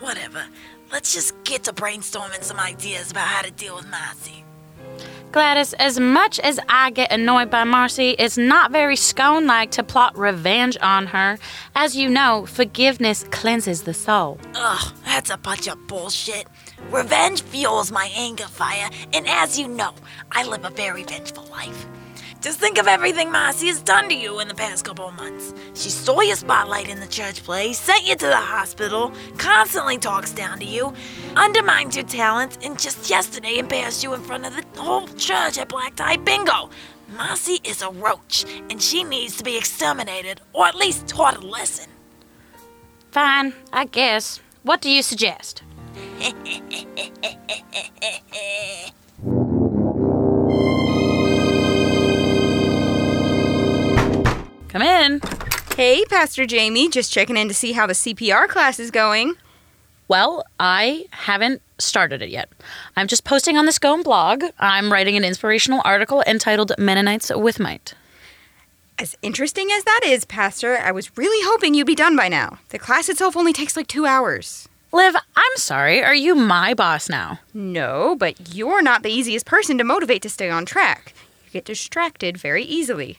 Whatever. 0.00 0.44
Let's 0.90 1.12
just 1.12 1.34
get 1.44 1.64
to 1.64 1.72
brainstorming 1.72 2.42
some 2.42 2.58
ideas 2.58 3.10
about 3.10 3.28
how 3.28 3.42
to 3.42 3.50
deal 3.50 3.76
with 3.76 3.86
Marcy. 3.88 4.44
Gladys, 5.30 5.74
as 5.74 6.00
much 6.00 6.40
as 6.40 6.58
I 6.70 6.90
get 6.90 7.12
annoyed 7.12 7.50
by 7.50 7.64
Marcy, 7.64 8.10
it's 8.18 8.38
not 8.38 8.72
very 8.72 8.96
scone 8.96 9.46
like 9.46 9.70
to 9.72 9.82
plot 9.82 10.16
revenge 10.16 10.78
on 10.80 11.06
her. 11.08 11.38
As 11.74 11.94
you 11.94 12.08
know, 12.08 12.46
forgiveness 12.46 13.24
cleanses 13.30 13.82
the 13.82 13.92
soul. 13.92 14.40
Ugh, 14.54 14.94
that's 15.04 15.28
a 15.28 15.36
bunch 15.36 15.68
of 15.68 15.86
bullshit. 15.86 16.46
Revenge 16.90 17.42
fuels 17.42 17.92
my 17.92 18.10
anger 18.16 18.46
fire, 18.46 18.88
and 19.12 19.28
as 19.28 19.58
you 19.58 19.68
know, 19.68 19.92
I 20.32 20.44
live 20.44 20.64
a 20.64 20.70
very 20.70 21.04
vengeful 21.04 21.44
life. 21.50 21.86
Just 22.40 22.60
think 22.60 22.78
of 22.78 22.86
everything 22.86 23.32
Marcy 23.32 23.66
has 23.66 23.82
done 23.82 24.08
to 24.08 24.14
you 24.14 24.38
in 24.38 24.46
the 24.46 24.54
past 24.54 24.84
couple 24.84 25.08
of 25.08 25.16
months. 25.16 25.52
She 25.74 25.90
stole 25.90 26.22
your 26.22 26.36
spotlight 26.36 26.88
in 26.88 27.00
the 27.00 27.06
church 27.08 27.42
play, 27.42 27.72
sent 27.72 28.06
you 28.06 28.14
to 28.14 28.26
the 28.26 28.36
hospital, 28.36 29.12
constantly 29.38 29.98
talks 29.98 30.32
down 30.32 30.60
to 30.60 30.64
you, 30.64 30.92
undermines 31.34 31.96
your 31.96 32.04
talents, 32.04 32.56
and 32.62 32.78
just 32.78 33.10
yesterday 33.10 33.58
embarrassed 33.58 34.04
you 34.04 34.14
in 34.14 34.22
front 34.22 34.46
of 34.46 34.54
the 34.54 34.64
whole 34.80 35.08
church 35.08 35.58
at 35.58 35.68
Black 35.68 35.96
Tie 35.96 36.18
Bingo. 36.18 36.70
Marcy 37.16 37.58
is 37.64 37.82
a 37.82 37.90
roach, 37.90 38.44
and 38.70 38.80
she 38.80 39.02
needs 39.02 39.36
to 39.38 39.42
be 39.42 39.56
exterminated, 39.56 40.40
or 40.52 40.66
at 40.66 40.76
least 40.76 41.08
taught 41.08 41.36
a 41.36 41.44
lesson. 41.44 41.90
Fine, 43.10 43.52
I 43.72 43.86
guess. 43.86 44.40
What 44.62 44.80
do 44.80 44.90
you 44.90 45.02
suggest? 45.02 45.64
Come 54.68 54.82
in. 54.82 55.20
Hey, 55.76 56.04
Pastor 56.04 56.44
Jamie, 56.44 56.90
just 56.90 57.10
checking 57.10 57.36
in 57.38 57.48
to 57.48 57.54
see 57.54 57.72
how 57.72 57.86
the 57.86 57.94
CPR 57.94 58.48
class 58.48 58.78
is 58.78 58.90
going. 58.90 59.34
Well, 60.08 60.44
I 60.60 61.06
haven't 61.10 61.62
started 61.78 62.20
it 62.20 62.28
yet. 62.28 62.50
I'm 62.96 63.06
just 63.08 63.24
posting 63.24 63.56
on 63.56 63.64
the 63.64 63.72
Scone 63.72 64.02
blog. 64.02 64.44
I'm 64.58 64.92
writing 64.92 65.16
an 65.16 65.24
inspirational 65.24 65.80
article 65.84 66.22
entitled 66.26 66.72
Mennonites 66.78 67.32
with 67.34 67.58
Might. 67.58 67.94
As 68.98 69.16
interesting 69.22 69.70
as 69.72 69.84
that 69.84 70.00
is, 70.04 70.24
Pastor, 70.26 70.76
I 70.76 70.92
was 70.92 71.16
really 71.16 71.46
hoping 71.50 71.72
you'd 71.74 71.86
be 71.86 71.94
done 71.94 72.16
by 72.16 72.28
now. 72.28 72.58
The 72.68 72.78
class 72.78 73.08
itself 73.08 73.36
only 73.36 73.52
takes 73.54 73.76
like 73.76 73.86
two 73.86 74.04
hours. 74.04 74.68
Liv, 74.92 75.14
I'm 75.14 75.56
sorry. 75.56 76.02
Are 76.02 76.14
you 76.14 76.34
my 76.34 76.74
boss 76.74 77.08
now? 77.08 77.40
No, 77.54 78.16
but 78.16 78.54
you're 78.54 78.82
not 78.82 79.02
the 79.02 79.12
easiest 79.12 79.46
person 79.46 79.78
to 79.78 79.84
motivate 79.84 80.20
to 80.22 80.28
stay 80.30 80.50
on 80.50 80.66
track. 80.66 81.14
You 81.46 81.52
get 81.52 81.64
distracted 81.64 82.36
very 82.36 82.64
easily. 82.64 83.18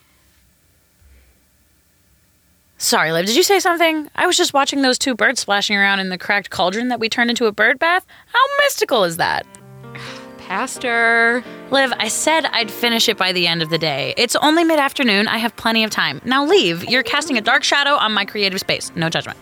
Sorry, 2.81 3.11
Liv, 3.11 3.25
did 3.25 3.35
you 3.35 3.43
say 3.43 3.59
something? 3.59 4.09
I 4.15 4.25
was 4.25 4.37
just 4.37 4.53
watching 4.53 4.83
those 4.83 4.97
two 4.97 5.13
birds 5.13 5.41
splashing 5.41 5.75
around 5.75 5.99
in 5.99 6.07
the 6.07 6.17
cracked 6.17 6.49
cauldron 6.49 6.87
that 6.87 6.99
we 7.01 7.09
turned 7.09 7.29
into 7.29 7.45
a 7.45 7.51
bird 7.51 7.77
bath. 7.77 8.05
How 8.27 8.39
mystical 8.63 9.03
is 9.03 9.17
that? 9.17 9.45
Pastor. 10.37 11.43
Liv, 11.71 11.91
I 11.99 12.07
said 12.07 12.45
I'd 12.45 12.71
finish 12.71 13.09
it 13.09 13.17
by 13.17 13.33
the 13.33 13.47
end 13.47 13.61
of 13.61 13.69
the 13.69 13.77
day. 13.77 14.13
It's 14.15 14.33
only 14.37 14.63
mid 14.63 14.79
afternoon. 14.79 15.27
I 15.27 15.39
have 15.39 15.53
plenty 15.57 15.83
of 15.83 15.91
time. 15.91 16.21
Now 16.23 16.45
leave. 16.45 16.85
You're 16.85 17.03
casting 17.03 17.37
a 17.37 17.41
dark 17.41 17.65
shadow 17.65 17.95
on 17.95 18.13
my 18.13 18.23
creative 18.23 18.61
space. 18.61 18.93
No 18.95 19.09
judgment. 19.09 19.37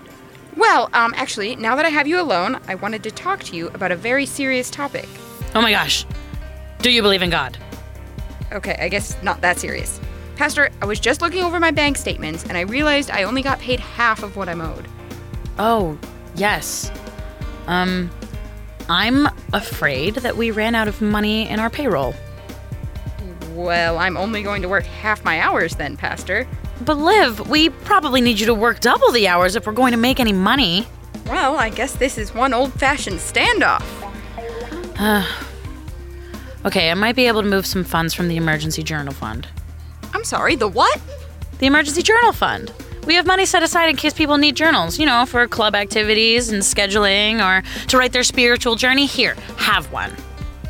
Well, 0.55 0.89
um, 0.93 1.13
actually, 1.15 1.55
now 1.57 1.75
that 1.75 1.85
I 1.85 1.89
have 1.89 2.07
you 2.07 2.19
alone, 2.19 2.59
I 2.67 2.73
wanted 2.73 3.03
to 3.03 3.11
talk 3.11 3.43
to 3.43 3.55
you 3.55 3.67
about 3.69 3.91
a 3.91 3.95
very 3.95 4.25
serious 4.25 4.71
topic. 4.71 5.07
Oh 5.53 5.61
my 5.61 5.69
gosh. 5.69 6.07
Do 6.79 6.89
you 6.89 7.03
believe 7.03 7.21
in 7.21 7.29
God? 7.29 7.55
Okay, 8.51 8.75
I 8.79 8.89
guess 8.89 9.15
not 9.21 9.41
that 9.41 9.59
serious. 9.59 10.01
Pastor, 10.37 10.69
I 10.83 10.85
was 10.85 10.99
just 10.99 11.19
looking 11.19 11.43
over 11.43 11.59
my 11.59 11.71
bank 11.71 11.97
statements 11.97 12.43
and 12.43 12.55
I 12.55 12.61
realized 12.61 13.09
I 13.09 13.23
only 13.23 13.41
got 13.41 13.59
paid 13.59 13.79
half 13.79 14.21
of 14.21 14.35
what 14.35 14.47
I'm 14.47 14.61
owed. 14.61 14.87
Oh, 15.57 15.97
yes. 16.35 16.91
Um, 17.65 18.11
I'm 18.87 19.27
afraid 19.51 20.13
that 20.17 20.37
we 20.37 20.51
ran 20.51 20.75
out 20.75 20.87
of 20.87 21.01
money 21.01 21.49
in 21.49 21.59
our 21.59 21.71
payroll. 21.71 22.13
Well, 23.55 23.97
I'm 23.97 24.15
only 24.15 24.43
going 24.43 24.61
to 24.61 24.69
work 24.69 24.85
half 24.85 25.25
my 25.25 25.41
hours 25.41 25.75
then, 25.75 25.97
Pastor. 25.97 26.47
But 26.85 26.97
Liv, 26.97 27.49
we 27.49 27.71
probably 27.71 28.21
need 28.21 28.39
you 28.39 28.45
to 28.45 28.53
work 28.53 28.79
double 28.79 29.11
the 29.11 29.27
hours 29.27 29.55
if 29.55 29.65
we're 29.65 29.73
going 29.73 29.93
to 29.93 29.97
make 29.97 30.19
any 30.19 30.33
money. 30.33 30.85
Well, 31.25 31.57
I 31.57 31.69
guess 31.69 31.95
this 31.95 32.19
is 32.19 32.35
one 32.35 32.53
old 32.53 32.71
fashioned 32.73 33.17
standoff. 33.17 33.83
Okay, 36.65 36.91
I 36.91 36.95
might 36.95 37.15
be 37.15 37.27
able 37.27 37.43
to 37.43 37.47
move 37.47 37.65
some 37.65 37.85
funds 37.85 38.13
from 38.13 38.27
the 38.27 38.35
emergency 38.35 38.83
journal 38.83 39.13
fund. 39.13 39.47
I'm 40.13 40.23
sorry, 40.23 40.55
the 40.55 40.67
what? 40.67 40.99
The 41.59 41.65
emergency 41.65 42.01
journal 42.01 42.31
fund. 42.31 42.71
We 43.05 43.15
have 43.15 43.25
money 43.25 43.45
set 43.45 43.63
aside 43.63 43.89
in 43.89 43.95
case 43.95 44.13
people 44.13 44.37
need 44.37 44.55
journals, 44.55 44.99
you 44.99 45.05
know, 45.05 45.25
for 45.25 45.47
club 45.47 45.75
activities 45.75 46.51
and 46.51 46.61
scheduling 46.61 47.41
or 47.41 47.63
to 47.87 47.97
write 47.97 48.11
their 48.11 48.23
spiritual 48.23 48.75
journey. 48.75 49.05
Here, 49.05 49.35
have 49.57 49.91
one. 49.91 50.11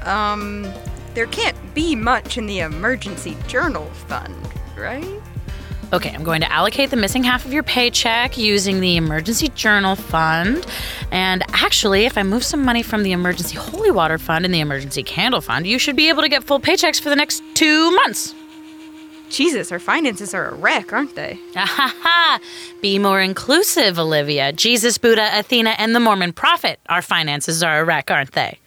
Um, 0.04 0.72
there 1.16 1.26
can't 1.26 1.58
be 1.74 1.96
much 1.96 2.38
in 2.38 2.46
the 2.46 2.60
emergency 2.60 3.36
journal 3.48 3.86
fund, 4.08 4.36
right? 4.78 5.20
Okay, 5.94 6.12
I'm 6.12 6.24
going 6.24 6.42
to 6.42 6.52
allocate 6.52 6.90
the 6.90 6.98
missing 6.98 7.24
half 7.24 7.46
of 7.46 7.54
your 7.54 7.64
paycheck 7.64 8.38
using 8.38 8.82
the 8.82 8.98
emergency 8.98 9.48
journal 9.50 9.96
fund. 9.96 10.66
And 11.12 11.44
actually, 11.54 12.06
if 12.06 12.18
I 12.18 12.24
move 12.24 12.44
some 12.44 12.64
money 12.64 12.84
from 12.84 13.04
the 13.04 13.14
emergency 13.14 13.56
holy 13.56 13.90
water 13.90 14.18
fund 14.18 14.44
and 14.44 14.54
the 14.54 14.60
emergency 14.60 15.02
candle 15.02 15.42
fund, 15.42 15.66
you 15.66 15.80
should 15.80 15.96
be 15.96 16.10
able 16.10 16.22
to 16.24 16.30
get 16.30 16.44
full 16.44 16.60
paychecks 16.60 17.00
for 17.02 17.10
the 17.10 17.16
next 17.16 17.42
two 17.56 17.90
months. 17.92 18.36
Jesus, 19.30 19.72
our 19.72 19.80
finances 19.80 20.34
are 20.34 20.50
a 20.50 20.56
wreck, 20.56 20.94
aren't 20.94 21.16
they? 21.16 21.40
Ahaha! 21.54 22.40
Be 22.82 23.00
more 23.00 23.22
inclusive, 23.22 24.00
Olivia. 24.00 24.52
Jesus, 24.52 24.98
Buddha, 24.98 25.30
Athena, 25.34 25.76
and 25.78 25.94
the 25.96 26.00
Mormon 26.00 26.34
prophet. 26.34 26.80
Our 26.90 27.02
finances 27.02 27.62
are 27.64 27.82
a 27.82 27.86
wreck, 27.86 28.10
aren't 28.10 28.32
they? 28.34 28.58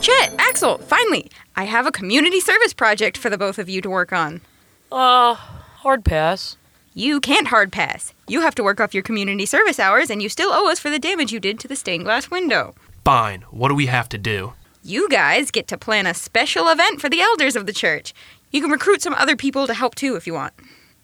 Chet, 0.00 0.34
Axel, 0.38 0.78
finally, 0.78 1.30
I 1.56 1.64
have 1.64 1.86
a 1.86 1.92
community 1.92 2.40
service 2.40 2.72
project 2.72 3.16
for 3.18 3.30
the 3.30 3.38
both 3.38 3.58
of 3.58 3.68
you 3.68 3.80
to 3.82 3.90
work 3.90 4.12
on. 4.12 4.40
Uh, 4.90 5.34
hard 5.34 6.04
pass. 6.04 6.56
You 6.94 7.20
can't 7.20 7.48
hard 7.48 7.70
pass. 7.72 8.14
You 8.28 8.42
have 8.42 8.54
to 8.56 8.62
work 8.62 8.80
off 8.80 8.92
your 8.92 9.02
community 9.02 9.46
service 9.46 9.78
hours, 9.80 10.10
and 10.10 10.22
you 10.22 10.28
still 10.28 10.50
owe 10.52 10.70
us 10.70 10.78
for 10.78 10.90
the 10.90 10.98
damage 10.98 11.32
you 11.32 11.40
did 11.40 11.58
to 11.60 11.68
the 11.68 11.76
stained 11.76 12.04
glass 12.04 12.30
window. 12.30 12.74
Fine. 13.04 13.42
What 13.50 13.68
do 13.68 13.74
we 13.74 13.86
have 13.86 14.08
to 14.10 14.18
do? 14.18 14.52
You 14.84 15.08
guys 15.08 15.50
get 15.50 15.66
to 15.68 15.78
plan 15.78 16.06
a 16.06 16.12
special 16.14 16.68
event 16.68 17.00
for 17.00 17.08
the 17.08 17.20
elders 17.20 17.56
of 17.56 17.66
the 17.66 17.72
church. 17.72 18.12
You 18.50 18.60
can 18.60 18.70
recruit 18.70 19.02
some 19.02 19.14
other 19.14 19.34
people 19.34 19.66
to 19.66 19.74
help 19.74 19.94
too 19.94 20.14
if 20.14 20.26
you 20.26 20.34
want. 20.34 20.52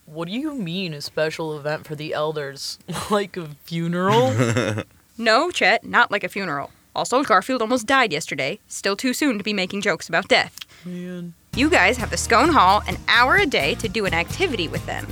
What 0.07 0.29
do 0.29 0.35
you 0.35 0.55
mean 0.55 0.93
a 0.93 1.01
special 1.01 1.57
event 1.59 1.87
for 1.87 1.95
the 1.95 2.13
elders? 2.13 2.79
like 3.11 3.37
a 3.37 3.49
funeral? 3.65 4.35
No, 5.17 5.53
Chet, 5.53 5.85
not 5.85 6.11
like 6.11 6.25
a 6.25 6.29
funeral. 6.29 6.73
Also, 6.97 7.23
Garfield 7.23 7.63
almost 7.63 7.87
died 7.87 8.13
yesterday. 8.13 8.59
Still 8.67 8.97
too 8.97 9.15
soon 9.15 9.39
to 9.39 9.45
be 9.45 9.53
making 9.53 9.81
jokes 9.81 10.09
about 10.09 10.27
death. 10.27 10.57
Man. 10.85 11.35
You 11.55 11.71
guys 11.71 11.97
have 11.99 12.11
the 12.11 12.17
Scone 12.17 12.49
Hall 12.49 12.83
an 12.89 12.97
hour 13.07 13.37
a 13.37 13.47
day 13.47 13.77
to 13.77 13.89
do 13.89 14.07
an 14.07 14.13
activity 14.15 14.67
with 14.67 14.85
them. 14.87 15.07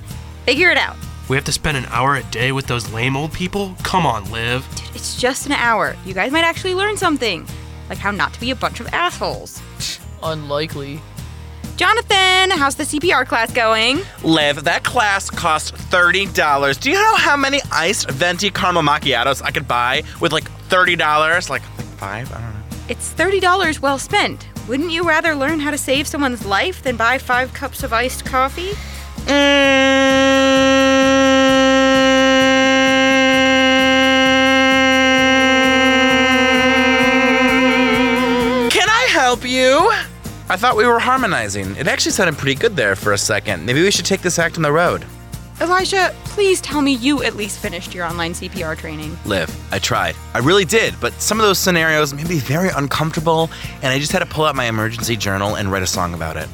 Figure 0.44 0.70
it 0.70 0.76
out. 0.76 0.96
We 1.32 1.36
have 1.36 1.46
to 1.46 1.52
spend 1.52 1.78
an 1.78 1.86
hour 1.86 2.16
a 2.16 2.22
day 2.24 2.52
with 2.52 2.66
those 2.66 2.92
lame 2.92 3.16
old 3.16 3.32
people? 3.32 3.74
Come 3.82 4.04
on, 4.04 4.30
Liv. 4.30 4.68
Dude, 4.74 4.94
it's 4.94 5.18
just 5.18 5.46
an 5.46 5.52
hour. 5.52 5.96
You 6.04 6.12
guys 6.12 6.30
might 6.30 6.44
actually 6.44 6.74
learn 6.74 6.98
something. 6.98 7.46
Like 7.88 7.96
how 7.96 8.10
not 8.10 8.34
to 8.34 8.40
be 8.40 8.50
a 8.50 8.54
bunch 8.54 8.80
of 8.80 8.88
assholes. 8.88 9.62
Unlikely. 10.22 11.00
Jonathan, 11.76 12.50
how's 12.50 12.74
the 12.74 12.82
CPR 12.82 13.26
class 13.26 13.50
going? 13.50 14.02
Liv, 14.22 14.64
that 14.64 14.84
class 14.84 15.30
cost 15.30 15.72
$30. 15.72 16.78
Do 16.78 16.90
you 16.90 16.96
know 16.96 17.16
how 17.16 17.38
many 17.38 17.62
iced 17.72 18.10
venti 18.10 18.50
caramel 18.50 18.82
macchiatos 18.82 19.42
I 19.42 19.52
could 19.52 19.66
buy 19.66 20.02
with 20.20 20.32
like 20.32 20.44
$30? 20.68 21.48
Like, 21.48 21.62
like 21.78 21.86
five? 21.96 22.30
I 22.30 22.42
don't 22.42 22.52
know. 22.52 22.60
It's 22.90 23.14
$30 23.14 23.80
well 23.80 23.98
spent. 23.98 24.46
Wouldn't 24.68 24.90
you 24.90 25.02
rather 25.08 25.34
learn 25.34 25.60
how 25.60 25.70
to 25.70 25.78
save 25.78 26.06
someone's 26.06 26.44
life 26.44 26.82
than 26.82 26.98
buy 26.98 27.16
five 27.16 27.54
cups 27.54 27.82
of 27.82 27.94
iced 27.94 28.26
coffee? 28.26 28.72
Can 29.26 29.81
help 39.32 39.48
you? 39.48 39.90
I 40.50 40.58
thought 40.58 40.76
we 40.76 40.84
were 40.84 40.98
harmonizing. 40.98 41.74
It 41.76 41.88
actually 41.88 42.12
sounded 42.12 42.36
pretty 42.36 42.54
good 42.54 42.76
there 42.76 42.94
for 42.94 43.14
a 43.14 43.18
second. 43.18 43.64
Maybe 43.64 43.82
we 43.82 43.90
should 43.90 44.04
take 44.04 44.20
this 44.20 44.38
act 44.38 44.58
on 44.58 44.62
the 44.62 44.70
road. 44.70 45.06
Elijah, 45.58 46.14
please 46.24 46.60
tell 46.60 46.82
me 46.82 46.92
you 46.92 47.22
at 47.22 47.34
least 47.34 47.58
finished 47.58 47.94
your 47.94 48.04
online 48.04 48.34
CPR 48.34 48.76
training. 48.76 49.16
Liv, 49.24 49.48
I 49.72 49.78
tried. 49.78 50.16
I 50.34 50.40
really 50.40 50.66
did, 50.66 50.94
but 51.00 51.14
some 51.14 51.40
of 51.40 51.46
those 51.46 51.58
scenarios 51.58 52.12
made 52.12 52.28
me 52.28 52.40
very 52.40 52.68
uncomfortable, 52.68 53.48
and 53.76 53.86
I 53.86 53.98
just 53.98 54.12
had 54.12 54.18
to 54.18 54.26
pull 54.26 54.44
out 54.44 54.54
my 54.54 54.66
emergency 54.66 55.16
journal 55.16 55.54
and 55.54 55.72
write 55.72 55.82
a 55.82 55.86
song 55.86 56.12
about 56.12 56.36
it. 56.36 56.46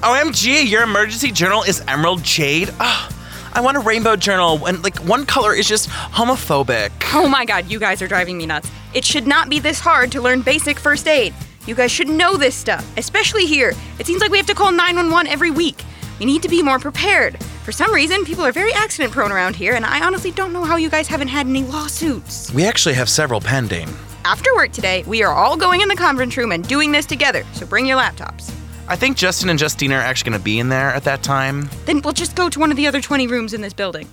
OMG, 0.00 0.66
your 0.66 0.84
emergency 0.84 1.32
journal 1.32 1.64
is 1.64 1.82
emerald 1.86 2.22
jade? 2.22 2.70
Oh, 2.80 3.10
I 3.52 3.60
want 3.60 3.76
a 3.76 3.80
rainbow 3.80 4.16
journal, 4.16 4.66
and 4.66 4.82
like 4.82 4.96
one 5.00 5.26
color 5.26 5.52
is 5.52 5.68
just 5.68 5.90
homophobic. 5.90 6.92
Oh 7.12 7.28
my 7.28 7.44
god, 7.44 7.70
you 7.70 7.78
guys 7.78 8.00
are 8.00 8.08
driving 8.08 8.38
me 8.38 8.46
nuts. 8.46 8.70
It 8.94 9.04
should 9.04 9.26
not 9.26 9.50
be 9.50 9.58
this 9.58 9.78
hard 9.78 10.10
to 10.12 10.22
learn 10.22 10.40
basic 10.40 10.78
first 10.78 11.06
aid. 11.06 11.34
You 11.64 11.76
guys 11.76 11.92
should 11.92 12.08
know 12.08 12.36
this 12.36 12.56
stuff, 12.56 12.84
especially 12.96 13.46
here. 13.46 13.72
It 14.00 14.06
seems 14.06 14.20
like 14.20 14.32
we 14.32 14.36
have 14.38 14.46
to 14.46 14.54
call 14.54 14.72
911 14.72 15.30
every 15.30 15.52
week. 15.52 15.84
We 16.18 16.26
need 16.26 16.42
to 16.42 16.48
be 16.48 16.60
more 16.60 16.80
prepared. 16.80 17.40
For 17.62 17.70
some 17.70 17.94
reason, 17.94 18.24
people 18.24 18.44
are 18.44 18.50
very 18.50 18.72
accident 18.72 19.12
prone 19.12 19.30
around 19.30 19.54
here, 19.54 19.74
and 19.74 19.86
I 19.86 20.04
honestly 20.04 20.32
don't 20.32 20.52
know 20.52 20.64
how 20.64 20.74
you 20.74 20.90
guys 20.90 21.06
haven't 21.06 21.28
had 21.28 21.46
any 21.46 21.62
lawsuits. 21.62 22.52
We 22.52 22.64
actually 22.64 22.96
have 22.96 23.08
several 23.08 23.40
pending. 23.40 23.88
After 24.24 24.52
work 24.56 24.72
today, 24.72 25.04
we 25.06 25.22
are 25.22 25.32
all 25.32 25.56
going 25.56 25.82
in 25.82 25.88
the 25.88 25.94
conference 25.94 26.36
room 26.36 26.50
and 26.50 26.66
doing 26.66 26.90
this 26.90 27.06
together, 27.06 27.44
so 27.52 27.64
bring 27.64 27.86
your 27.86 27.98
laptops. 27.98 28.52
I 28.88 28.96
think 28.96 29.16
Justin 29.16 29.48
and 29.48 29.60
Justina 29.60 29.94
are 29.94 30.00
actually 30.00 30.30
going 30.30 30.40
to 30.40 30.44
be 30.44 30.58
in 30.58 30.68
there 30.68 30.88
at 30.88 31.04
that 31.04 31.22
time. 31.22 31.70
Then 31.84 32.00
we'll 32.02 32.12
just 32.12 32.34
go 32.34 32.48
to 32.48 32.58
one 32.58 32.72
of 32.72 32.76
the 32.76 32.88
other 32.88 33.00
20 33.00 33.28
rooms 33.28 33.54
in 33.54 33.60
this 33.60 33.72
building. 33.72 34.08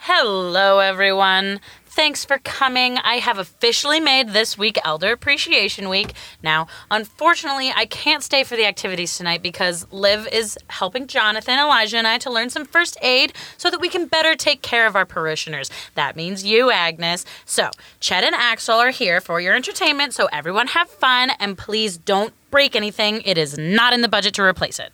Hello, 0.00 0.78
everyone. 0.78 1.60
Thanks 1.96 2.26
for 2.26 2.36
coming. 2.36 2.98
I 2.98 3.14
have 3.14 3.38
officially 3.38 4.00
made 4.00 4.28
this 4.28 4.58
week 4.58 4.78
Elder 4.84 5.12
Appreciation 5.12 5.88
Week. 5.88 6.12
Now, 6.42 6.66
unfortunately, 6.90 7.72
I 7.74 7.86
can't 7.86 8.22
stay 8.22 8.44
for 8.44 8.54
the 8.54 8.66
activities 8.66 9.16
tonight 9.16 9.42
because 9.42 9.90
Liv 9.90 10.28
is 10.30 10.58
helping 10.68 11.06
Jonathan, 11.06 11.58
Elijah, 11.58 11.96
and 11.96 12.06
I 12.06 12.18
to 12.18 12.30
learn 12.30 12.50
some 12.50 12.66
first 12.66 12.98
aid 13.00 13.32
so 13.56 13.70
that 13.70 13.80
we 13.80 13.88
can 13.88 14.04
better 14.04 14.34
take 14.34 14.60
care 14.60 14.86
of 14.86 14.94
our 14.94 15.06
parishioners. 15.06 15.70
That 15.94 16.16
means 16.16 16.44
you, 16.44 16.70
Agnes. 16.70 17.24
So, 17.46 17.70
Chet 17.98 18.24
and 18.24 18.34
Axel 18.34 18.78
are 18.78 18.90
here 18.90 19.22
for 19.22 19.40
your 19.40 19.54
entertainment, 19.56 20.12
so 20.12 20.28
everyone 20.30 20.66
have 20.66 20.90
fun 20.90 21.30
and 21.40 21.56
please 21.56 21.96
don't 21.96 22.34
break 22.50 22.76
anything. 22.76 23.22
It 23.22 23.38
is 23.38 23.56
not 23.56 23.94
in 23.94 24.02
the 24.02 24.08
budget 24.08 24.34
to 24.34 24.42
replace 24.42 24.78
it. 24.78 24.92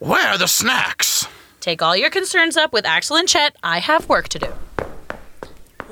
Where 0.00 0.26
are 0.26 0.38
the 0.38 0.48
snacks? 0.48 1.28
Take 1.60 1.80
all 1.80 1.96
your 1.96 2.10
concerns 2.10 2.56
up 2.56 2.72
with 2.72 2.84
Axel 2.84 3.16
and 3.16 3.28
Chet. 3.28 3.54
I 3.62 3.78
have 3.78 4.08
work 4.08 4.28
to 4.30 4.40
do. 4.40 4.53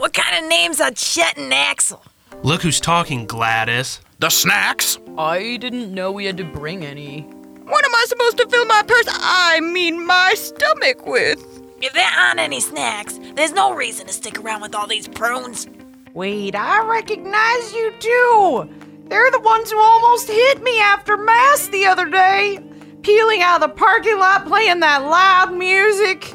What 0.02 0.14
kind 0.14 0.42
of 0.42 0.50
names 0.50 0.80
are 0.80 0.90
Chet 0.90 1.38
and 1.38 1.54
Axel? 1.54 2.02
Look 2.42 2.62
who's 2.62 2.80
talking, 2.80 3.24
Gladys. 3.24 4.00
The 4.18 4.30
snacks? 4.30 4.98
I 5.16 5.58
didn't 5.58 5.94
know 5.94 6.10
we 6.10 6.24
had 6.24 6.36
to 6.38 6.44
bring 6.44 6.84
any. 6.84 7.20
What 7.20 7.84
am 7.84 7.94
I 7.94 8.04
supposed 8.08 8.36
to 8.38 8.48
fill 8.48 8.66
my 8.66 8.82
purse? 8.82 9.06
I 9.08 9.60
mean, 9.60 10.04
my 10.04 10.34
stomach 10.34 11.06
with? 11.06 11.38
If 11.80 11.92
there 11.92 12.10
aren't 12.18 12.40
any 12.40 12.58
snacks, 12.58 13.20
there's 13.36 13.52
no 13.52 13.74
reason 13.74 14.08
to 14.08 14.12
stick 14.12 14.40
around 14.40 14.62
with 14.62 14.74
all 14.74 14.88
these 14.88 15.06
prunes. 15.06 15.68
Wait, 16.14 16.56
I 16.56 16.84
recognize 16.84 17.72
you 17.72 17.92
too. 18.00 18.68
They're 19.06 19.30
the 19.30 19.38
ones 19.38 19.70
who 19.70 19.78
almost 19.78 20.26
hit 20.26 20.64
me 20.64 20.80
after 20.80 21.16
Mass 21.16 21.68
the 21.68 21.86
other 21.86 22.10
day. 22.10 22.58
Peeling 23.02 23.40
out 23.42 23.62
of 23.62 23.70
the 23.70 23.76
parking 23.76 24.18
lot 24.18 24.48
playing 24.48 24.80
that 24.80 25.02
loud 25.02 25.56
music. 25.56 26.34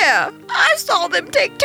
Yeah, 0.00 0.30
I 0.50 0.74
saw 0.76 1.08
them 1.08 1.30
take 1.30 1.52
$10 1.58 1.60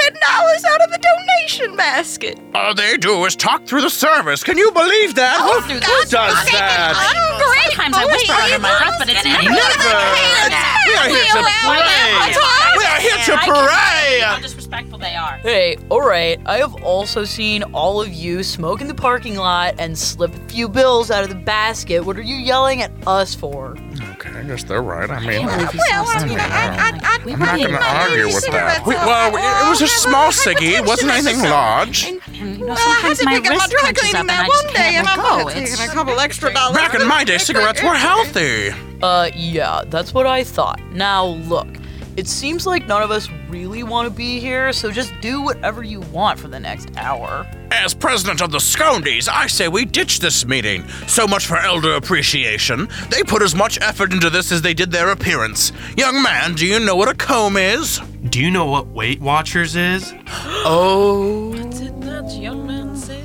out 0.69 0.81
of 0.81 0.91
the 0.91 0.97
donation 0.99 1.75
basket. 1.75 2.39
All 2.53 2.73
they 2.75 2.97
do 2.97 3.25
is 3.25 3.35
talk 3.35 3.65
through 3.65 3.81
the 3.81 3.89
service. 3.89 4.43
Can 4.43 4.57
you 4.57 4.71
believe 4.71 5.15
that? 5.15 5.37
Oh, 5.39 5.61
Who 5.61 5.67
through 5.67 5.79
the 5.79 5.85
does 5.85 6.09
service. 6.09 6.51
that? 6.51 6.93
Sometimes 7.73 7.97
I 7.97 8.05
whisper 8.05 8.33
under 8.33 8.59
my 8.59 8.77
breath, 8.77 8.95
but 8.99 9.09
it's 9.09 9.23
Never. 9.23 9.43
We 10.87 10.93
are 10.95 11.09
here 11.09 11.25
to 11.25 11.41
pray. 11.63 12.35
We 12.77 12.85
are 12.85 12.99
here 12.99 13.17
to 13.25 13.37
pray. 13.37 14.19
How 14.21 14.39
disrespectful 14.39 14.97
they 14.99 15.15
are. 15.15 15.37
Hey, 15.37 15.77
alright, 15.89 16.39
I 16.45 16.57
have 16.57 16.75
also 16.83 17.23
seen 17.25 17.63
all 17.73 18.01
of 18.01 18.13
you 18.13 18.43
smoke 18.43 18.81
in 18.81 18.87
the 18.87 18.93
parking 18.95 19.35
lot 19.37 19.75
and 19.79 19.97
slip 19.97 20.33
a 20.33 20.39
few 20.49 20.67
bills 20.69 21.09
out 21.11 21.23
of 21.23 21.29
the 21.29 21.35
basket. 21.35 22.05
What 22.05 22.17
are 22.17 22.21
you 22.21 22.35
yelling 22.35 22.81
at 22.81 22.91
us 23.07 23.33
for? 23.35 23.75
Okay, 24.43 24.51
I 24.51 24.55
guess 24.55 24.63
they're 24.63 24.81
right. 24.83 25.09
I 25.09 25.19
mean, 25.19 25.45
Well, 25.45 25.59
I'm 25.59 27.39
not 27.39 27.57
going 27.57 27.71
to 27.71 27.83
argue 27.83 28.25
with 28.27 28.45
that. 28.51 28.83
We- 28.85 28.95
well, 28.95 29.35
it 29.35 29.69
was 29.69 29.81
a 29.81 29.87
small 29.87 30.29
ciggy. 30.31 30.77
It 30.77 30.85
wasn't 30.85 31.11
anything 31.11 31.41
large. 31.41 32.05
And, 32.05 32.21
you 32.57 32.65
know, 32.67 32.75
sometimes 32.75 33.23
my 33.23 33.37
wrist 33.37 33.75
clenches 33.75 34.13
up 34.13 34.21
and 34.21 34.31
I 34.31 34.47
just 34.47 34.67
can't 34.69 35.05
let 35.05 35.15
go. 35.17 35.47
It's 35.49 35.79
a 35.79 35.87
couple 35.87 36.19
extra 36.19 36.53
dollars. 36.53 36.75
Back 36.77 36.93
in 36.95 37.07
my 37.07 37.23
day, 37.23 37.37
cigarettes 37.37 37.81
were 37.83 37.93
healthy. 37.95 38.71
Uh, 39.01 39.29
yeah, 39.35 39.83
that's 39.87 40.13
what 40.13 40.25
I 40.27 40.43
thought. 40.43 40.79
Now, 40.91 41.25
look, 41.25 41.67
It 42.15 42.27
seems 42.27 42.67
like 42.67 42.85
none 42.85 43.01
of 43.01 43.09
us 43.09 43.27
really 43.49 43.81
want 43.81 44.07
to 44.07 44.13
be 44.13 44.39
here, 44.39 44.71
so 44.71 44.91
just 44.91 45.11
do 45.19 45.41
whatever 45.41 45.81
you 45.81 45.99
want 45.99 46.39
for 46.39 46.47
the 46.47 46.59
next 46.59 46.95
hour. 46.95 47.47
As 47.71 47.95
president 47.95 48.39
of 48.39 48.51
the 48.51 48.59
Scondies, 48.59 49.27
I 49.27 49.47
say 49.47 49.67
we 49.67 49.83
ditch 49.83 50.19
this 50.19 50.45
meeting. 50.45 50.87
So 51.07 51.25
much 51.25 51.47
for 51.47 51.57
elder 51.57 51.93
appreciation. 51.93 52.87
They 53.09 53.23
put 53.23 53.41
as 53.41 53.55
much 53.55 53.81
effort 53.81 54.13
into 54.13 54.29
this 54.29 54.51
as 54.51 54.61
they 54.61 54.75
did 54.75 54.91
their 54.91 55.09
appearance. 55.09 55.71
Young 55.97 56.21
man, 56.21 56.53
do 56.53 56.67
you 56.67 56.79
know 56.79 56.95
what 56.95 57.09
a 57.09 57.15
comb 57.15 57.57
is? 57.57 57.99
Do 58.29 58.39
you 58.39 58.51
know 58.51 58.67
what 58.67 58.87
Weight 58.87 59.19
Watchers 59.19 59.75
is? 59.75 60.13
Oh. 60.65 61.49
What 61.49 61.71
Did 61.71 62.01
that 62.03 62.31
young 62.31 62.65
man 62.65 62.95
say? 62.95 63.21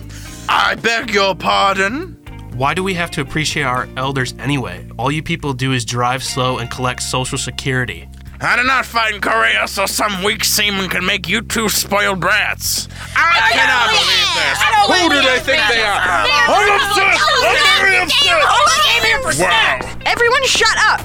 I 0.49 0.75
beg 0.75 1.15
your 1.15 1.37
pardon? 1.37 2.17
Why 2.55 2.75
do 2.75 2.83
we 2.83 2.95
have 2.95 3.13
to 3.13 3.21
appreciate 3.21 3.63
our 3.63 3.89
elders 3.97 4.35
anyway? 4.41 4.85
All 4.99 5.13
you 5.13 5.23
people 5.23 5.53
do 5.53 5.73
is 5.73 5.85
drive 5.85 6.25
slow 6.25 6.59
and 6.59 6.69
collect 6.69 7.03
Social 7.03 7.39
Security. 7.39 8.09
I 8.41 8.57
did 8.57 8.67
not 8.67 8.87
fight 8.87 9.15
in 9.15 9.21
Korea, 9.21 9.67
so 9.67 9.87
some 9.87 10.23
weak 10.23 10.45
seaman 10.45 10.89
can 10.89 11.05
make 11.05 11.29
you 11.29 11.43
two 11.43 11.69
spoiled 11.69 12.21
brats. 12.21 12.89
I 13.17 13.51
cannot 13.53 13.91
believe 13.91 14.31
this. 14.39 14.59
Who 14.87 15.09
do 15.11 15.21
they 15.27 15.41
think 15.41 15.63
they 15.69 15.83
are? 15.83 15.99
I'm 15.99 16.71
upset. 16.79 17.19
I'm 17.19 17.83
very 17.83 17.99
upset. 17.99 19.41
Wow. 19.41 20.01
Everyone 20.07 20.45
shut 20.45 20.77
up! 20.79 21.01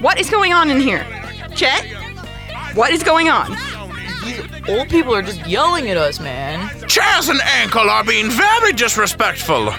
What 0.00 0.20
is 0.20 0.28
going 0.28 0.52
on 0.52 0.70
in 0.70 0.78
here? 0.78 1.06
Chet? 1.56 1.84
What 2.74 2.90
is 2.92 3.02
going 3.02 3.30
on? 3.30 3.56
Old 4.68 4.88
people 4.88 5.14
are 5.14 5.22
just 5.22 5.46
yelling 5.46 5.88
at 5.88 5.96
us, 5.96 6.20
man. 6.20 6.68
Chaz 6.86 7.30
and 7.30 7.40
Ankle 7.40 7.88
are 7.88 8.04
being 8.04 8.30
very 8.30 8.72
disrespectful. 8.72 9.72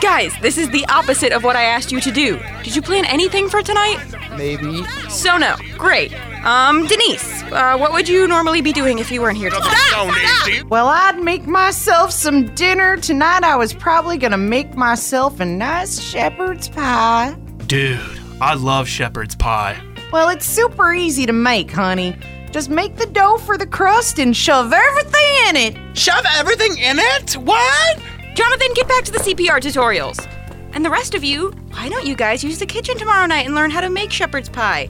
Guys, 0.00 0.32
this 0.40 0.58
is 0.58 0.70
the 0.70 0.86
opposite 0.86 1.32
of 1.32 1.42
what 1.42 1.56
I 1.56 1.64
asked 1.64 1.90
you 1.90 2.00
to 2.00 2.12
do. 2.12 2.38
Did 2.62 2.76
you 2.76 2.82
plan 2.82 3.04
anything 3.06 3.48
for 3.48 3.62
tonight? 3.62 3.98
Maybe. 4.36 4.84
So 5.08 5.36
no. 5.36 5.56
Great. 5.76 6.12
Um, 6.44 6.86
Denise, 6.86 7.42
uh, 7.44 7.76
what 7.76 7.92
would 7.92 8.08
you 8.08 8.28
normally 8.28 8.60
be 8.60 8.72
doing 8.72 9.00
if 9.00 9.10
you 9.10 9.20
weren't 9.20 9.36
here 9.38 9.50
tonight? 9.50 9.90
Don't. 9.90 10.70
Well, 10.70 10.86
I'd 10.88 11.18
make 11.18 11.46
myself 11.46 12.12
some 12.12 12.54
dinner. 12.54 12.96
Tonight 12.96 13.42
I 13.42 13.56
was 13.56 13.74
probably 13.74 14.18
gonna 14.18 14.38
make 14.38 14.76
myself 14.76 15.40
a 15.40 15.44
nice 15.44 16.00
shepherd's 16.00 16.68
pie. 16.68 17.36
Dude, 17.66 17.98
I 18.40 18.54
love 18.54 18.86
shepherd's 18.88 19.34
pie. 19.34 19.80
Well, 20.12 20.28
it's 20.28 20.46
super 20.46 20.94
easy 20.94 21.26
to 21.26 21.32
make, 21.32 21.70
honey. 21.72 22.16
Just 22.52 22.70
make 22.70 22.96
the 22.96 23.06
dough 23.06 23.38
for 23.38 23.58
the 23.58 23.66
crust 23.66 24.18
and 24.18 24.34
shove 24.34 24.72
everything 24.72 25.48
in 25.48 25.56
it. 25.56 25.98
Shove 25.98 26.24
everything 26.36 26.78
in 26.78 26.98
it? 26.98 27.34
What? 27.34 27.98
Jonathan, 28.38 28.68
get 28.74 28.86
back 28.86 29.02
to 29.02 29.10
the 29.10 29.18
CPR 29.18 29.58
tutorials. 29.58 30.24
And 30.72 30.84
the 30.84 30.90
rest 30.90 31.16
of 31.16 31.24
you, 31.24 31.50
why 31.72 31.88
don't 31.88 32.06
you 32.06 32.14
guys 32.14 32.44
use 32.44 32.60
the 32.60 32.66
kitchen 32.66 32.96
tomorrow 32.96 33.26
night 33.26 33.46
and 33.46 33.52
learn 33.56 33.72
how 33.72 33.80
to 33.80 33.90
make 33.90 34.12
shepherd's 34.12 34.48
pie? 34.48 34.88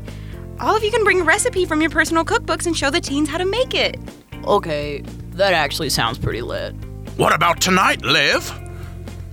All 0.61 0.77
of 0.77 0.85
you 0.85 0.91
can 0.91 1.03
bring 1.03 1.23
a 1.23 1.25
recipe 1.25 1.65
from 1.65 1.81
your 1.81 1.89
personal 1.89 2.27
cookbooks 2.27 2.67
and 2.67 2.77
show 2.77 2.91
the 2.91 3.01
teens 3.01 3.31
how 3.31 3.39
to 3.39 3.47
make 3.47 3.73
it. 3.73 3.97
Okay, 4.45 5.01
that 5.31 5.55
actually 5.55 5.89
sounds 5.89 6.19
pretty 6.19 6.43
lit. 6.43 6.75
What 7.17 7.35
about 7.35 7.59
tonight, 7.59 8.03
Liv? 8.05 8.53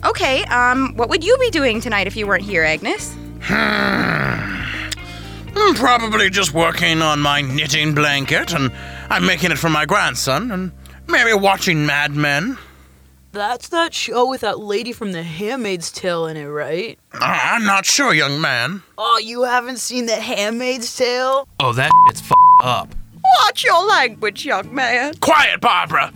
Okay, 0.06 0.46
um, 0.46 0.96
what 0.96 1.10
would 1.10 1.26
you 1.26 1.38
be 1.38 1.50
doing 1.50 1.82
tonight 1.82 2.08
if 2.08 2.16
you 2.16 2.26
weren't 2.26 2.44
here, 2.46 2.64
Agnes? 2.64 3.14
Hmm, 3.42 4.64
I'm 5.58 5.76
Probably 5.76 6.30
just 6.30 6.54
working 6.54 7.02
on 7.02 7.20
my 7.20 7.42
knitting 7.42 7.94
blanket, 7.94 8.54
and 8.54 8.72
I'm 9.10 9.26
making 9.26 9.52
it 9.52 9.58
for 9.58 9.70
my 9.70 9.86
grandson, 9.86 10.52
and 10.52 10.72
maybe 11.06 11.34
watching 11.34 11.86
Mad 11.86 12.16
Men. 12.16 12.58
That's 13.36 13.68
that 13.68 13.94
show 13.94 14.30
with 14.30 14.42
that 14.42 14.60
lady 14.60 14.94
from 14.94 15.12
The 15.12 15.22
Handmaid's 15.22 15.92
Tale 15.92 16.26
in 16.28 16.38
it, 16.38 16.46
right? 16.46 16.98
Uh, 17.14 17.20
I'm 17.22 17.66
not 17.66 17.86
sure, 17.86 18.14
young 18.14 18.40
man. 18.40 18.82
Oh, 18.98 19.20
you 19.22 19.44
haven't 19.44 19.80
seen 19.80 20.06
The 20.06 20.16
Handmaid's 20.16 20.96
Tale? 20.96 21.46
Oh, 21.60 21.74
that 21.74 21.92
it's 22.08 22.22
f- 22.22 22.32
up. 22.64 22.96
Watch 23.44 23.66
your 23.66 23.86
language, 23.90 24.46
young 24.46 24.74
man. 24.74 25.16
Quiet, 25.16 25.60
Barbara. 25.60 26.14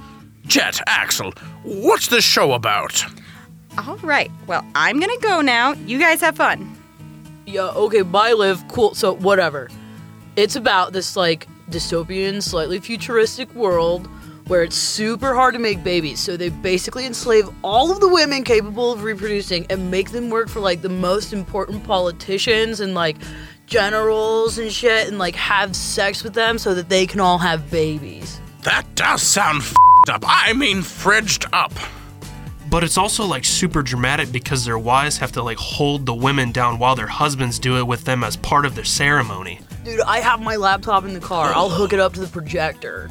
Jet, 0.47 0.79
Axel, 0.87 1.33
what's 1.63 2.07
this 2.07 2.23
show 2.23 2.53
about? 2.53 3.03
All 3.77 3.97
right, 3.97 4.31
well, 4.47 4.65
I'm 4.73 4.97
gonna 5.01 5.19
go 5.19 5.41
now. 5.41 5.73
You 5.73 5.99
guys 5.99 6.21
have 6.21 6.37
fun. 6.37 6.73
Yeah, 7.45 7.67
okay, 7.71 8.01
bye, 8.01 8.31
Liv. 8.31 8.63
Cool, 8.69 8.95
so 8.95 9.13
whatever. 9.15 9.69
It's 10.37 10.55
about 10.55 10.93
this, 10.93 11.17
like, 11.17 11.47
dystopian, 11.69 12.41
slightly 12.41 12.79
futuristic 12.79 13.53
world 13.53 14.07
where 14.49 14.63
it's 14.63 14.75
super 14.75 15.33
hard 15.33 15.53
to 15.53 15.59
make 15.59 15.83
babies. 15.83 16.19
So 16.19 16.35
they 16.35 16.49
basically 16.49 17.05
enslave 17.05 17.47
all 17.63 17.91
of 17.91 18.01
the 18.01 18.09
women 18.09 18.43
capable 18.43 18.91
of 18.91 19.03
reproducing 19.03 19.65
and 19.69 19.89
make 19.89 20.11
them 20.11 20.29
work 20.29 20.49
for, 20.49 20.59
like, 20.59 20.81
the 20.81 20.89
most 20.89 21.31
important 21.31 21.85
politicians 21.85 22.81
and, 22.81 22.93
like, 22.93 23.15
generals 23.67 24.57
and 24.57 24.71
shit 24.71 25.07
and, 25.07 25.19
like, 25.19 25.35
have 25.35 25.75
sex 25.75 26.23
with 26.23 26.33
them 26.33 26.57
so 26.57 26.73
that 26.73 26.89
they 26.89 27.05
can 27.05 27.19
all 27.19 27.37
have 27.37 27.71
babies. 27.71 28.41
That 28.63 28.85
does 28.95 29.21
sound 29.21 29.61
f***ed 29.61 30.11
up. 30.11 30.23
I 30.27 30.53
mean, 30.53 30.79
fridged 30.79 31.47
up. 31.53 31.71
But 32.69 32.83
it's 32.83 32.97
also 32.97 33.25
like 33.25 33.45
super 33.45 33.81
dramatic 33.81 34.31
because 34.31 34.63
their 34.63 34.77
wives 34.77 35.17
have 35.17 35.31
to 35.31 35.41
like 35.41 35.57
hold 35.57 36.05
the 36.05 36.13
women 36.13 36.51
down 36.51 36.77
while 36.77 36.95
their 36.95 37.07
husbands 37.07 37.57
do 37.57 37.77
it 37.77 37.87
with 37.87 38.03
them 38.03 38.23
as 38.23 38.35
part 38.35 38.63
of 38.63 38.75
their 38.75 38.83
ceremony. 38.83 39.59
Dude, 39.83 40.01
I 40.01 40.19
have 40.19 40.39
my 40.39 40.55
laptop 40.55 41.03
in 41.03 41.15
the 41.15 41.19
car. 41.19 41.51
I'll 41.55 41.69
hook 41.69 41.93
it 41.93 41.99
up 41.99 42.13
to 42.13 42.19
the 42.19 42.27
projector. 42.27 43.09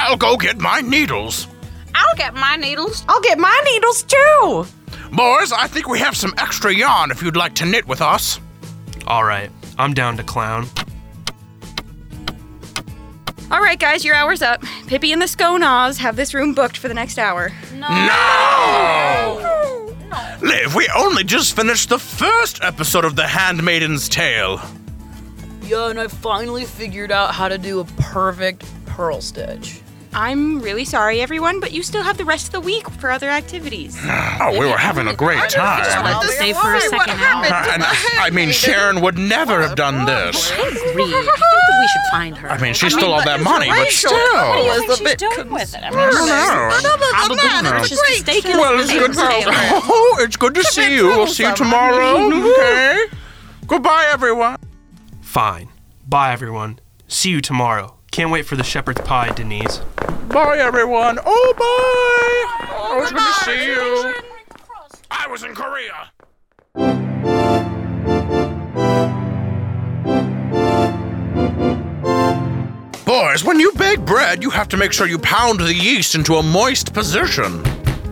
I'll 0.00 0.16
go 0.16 0.36
get 0.36 0.58
my 0.58 0.80
needles. 0.80 1.46
I'll 1.94 2.16
get 2.16 2.34
my 2.34 2.56
needles. 2.56 3.04
I'll 3.08 3.20
get 3.20 3.38
my 3.38 3.60
needles 3.64 4.02
too. 4.02 4.66
Boys, 5.12 5.52
I 5.52 5.66
think 5.66 5.88
we 5.88 5.98
have 5.98 6.16
some 6.16 6.32
extra 6.38 6.72
yarn 6.74 7.10
if 7.10 7.22
you'd 7.22 7.36
like 7.36 7.54
to 7.56 7.66
knit 7.66 7.86
with 7.86 8.00
us. 8.00 8.40
All 9.06 9.24
right, 9.24 9.50
I'm 9.78 9.92
down 9.92 10.16
to 10.16 10.22
clown. 10.22 10.66
All 13.50 13.60
right, 13.60 13.78
guys, 13.78 14.04
your 14.04 14.14
hour's 14.14 14.42
up. 14.42 14.62
Pippi 14.86 15.12
and 15.12 15.20
the 15.20 15.26
Sconaws 15.26 15.98
have 15.98 16.14
this 16.14 16.32
room 16.32 16.54
booked 16.54 16.76
for 16.76 16.86
the 16.88 16.94
next 16.94 17.18
hour. 17.18 17.52
No! 17.74 17.86
Liv, 20.40 20.74
we 20.74 20.88
only 20.96 21.24
just 21.24 21.56
finished 21.56 21.88
the 21.88 21.98
first 21.98 22.62
episode 22.62 23.04
of 23.04 23.16
The 23.16 23.26
Handmaiden's 23.26 24.08
Tale. 24.08 24.60
Yeah, 25.62 25.90
and 25.90 26.00
I 26.00 26.06
finally 26.06 26.64
figured 26.64 27.10
out 27.10 27.34
how 27.34 27.48
to 27.48 27.58
do 27.58 27.80
a 27.80 27.84
perfect 27.84 28.64
pearl 28.86 29.20
stitch. 29.20 29.80
I'm 30.12 30.60
really 30.60 30.84
sorry, 30.84 31.20
everyone, 31.20 31.60
but 31.60 31.70
you 31.72 31.82
still 31.84 32.02
have 32.02 32.18
the 32.18 32.24
rest 32.24 32.46
of 32.46 32.52
the 32.52 32.60
week 32.60 32.88
for 32.90 33.10
other 33.10 33.28
activities. 33.30 33.96
Oh, 34.42 34.58
we 34.58 34.64
were 34.66 34.78
having 34.78 35.06
a 35.06 35.14
great 35.14 35.50
time. 35.50 35.84
Let's 36.02 36.34
stay 36.34 36.54
for 36.54 36.74
a 36.74 36.80
second 36.80 37.20
hour. 37.20 37.44
And 37.44 37.82
uh, 37.82 37.86
I 38.18 38.30
mean, 38.30 38.50
Sharon 38.52 39.02
would 39.02 39.18
never 39.18 39.60
have 39.60 39.76
done 39.76 40.06
this. 40.06 40.50
I 40.50 40.54
agree. 40.54 41.04
I 41.04 41.20
think 41.20 41.26
that 41.26 41.80
we 41.80 41.88
should 41.88 42.10
find 42.10 42.36
her. 42.38 42.50
I 42.50 42.58
mean, 42.58 42.72
she 42.72 42.88
stole 42.88 43.12
all 43.12 43.22
that 43.22 43.42
money, 43.42 43.68
but 43.68 43.88
still. 43.88 44.12
what 44.12 44.56
do 44.56 44.62
you 44.64 44.96
think 44.96 45.08
she's 45.20 45.28
doing 45.36 45.52
with 45.52 45.74
it? 45.74 45.82
I 45.84 45.90
mean, 45.90 45.98
I 45.98 47.26
probably 47.28 47.70
purchased 47.70 48.02
a 48.08 48.12
stake 48.14 48.44
in 48.46 48.56
Well, 48.56 48.80
it's 48.80 48.90
good. 48.90 49.12
Oh, 49.16 50.16
it's 50.20 50.36
good 50.36 50.54
to 50.54 50.64
see 50.64 50.94
you. 50.94 51.06
We'll 51.08 51.26
see 51.26 51.44
you 51.44 51.54
tomorrow. 51.54 52.30
Okay. 52.50 53.04
Goodbye, 53.66 54.08
everyone. 54.10 54.56
Fine. 55.20 55.68
Bye, 56.08 56.32
everyone. 56.32 56.78
See 57.08 57.28
you 57.30 57.40
tomorrow. 57.42 57.96
Can't 58.10 58.30
wait 58.30 58.44
for 58.44 58.56
the 58.56 58.64
shepherd's 58.64 59.00
pie, 59.02 59.30
Denise. 59.30 59.78
Bye, 60.28 60.58
everyone. 60.58 61.18
Oh, 61.24 61.54
bye. 61.56 62.66
Oh, 62.76 63.00
it's 63.02 63.12
good 63.12 63.20
to 63.20 63.44
see 63.44 63.66
you. 63.66 64.14
I 65.10 65.26
was 65.28 65.42
in 65.44 65.54
Korea. 65.54 66.10
Boys, 73.04 73.44
when 73.44 73.60
you 73.60 73.72
bake 73.72 74.00
bread, 74.00 74.42
you 74.42 74.50
have 74.50 74.68
to 74.68 74.76
make 74.76 74.92
sure 74.92 75.06
you 75.06 75.18
pound 75.18 75.60
the 75.60 75.74
yeast 75.74 76.14
into 76.14 76.34
a 76.34 76.42
moist 76.42 76.92
position. 76.92 77.62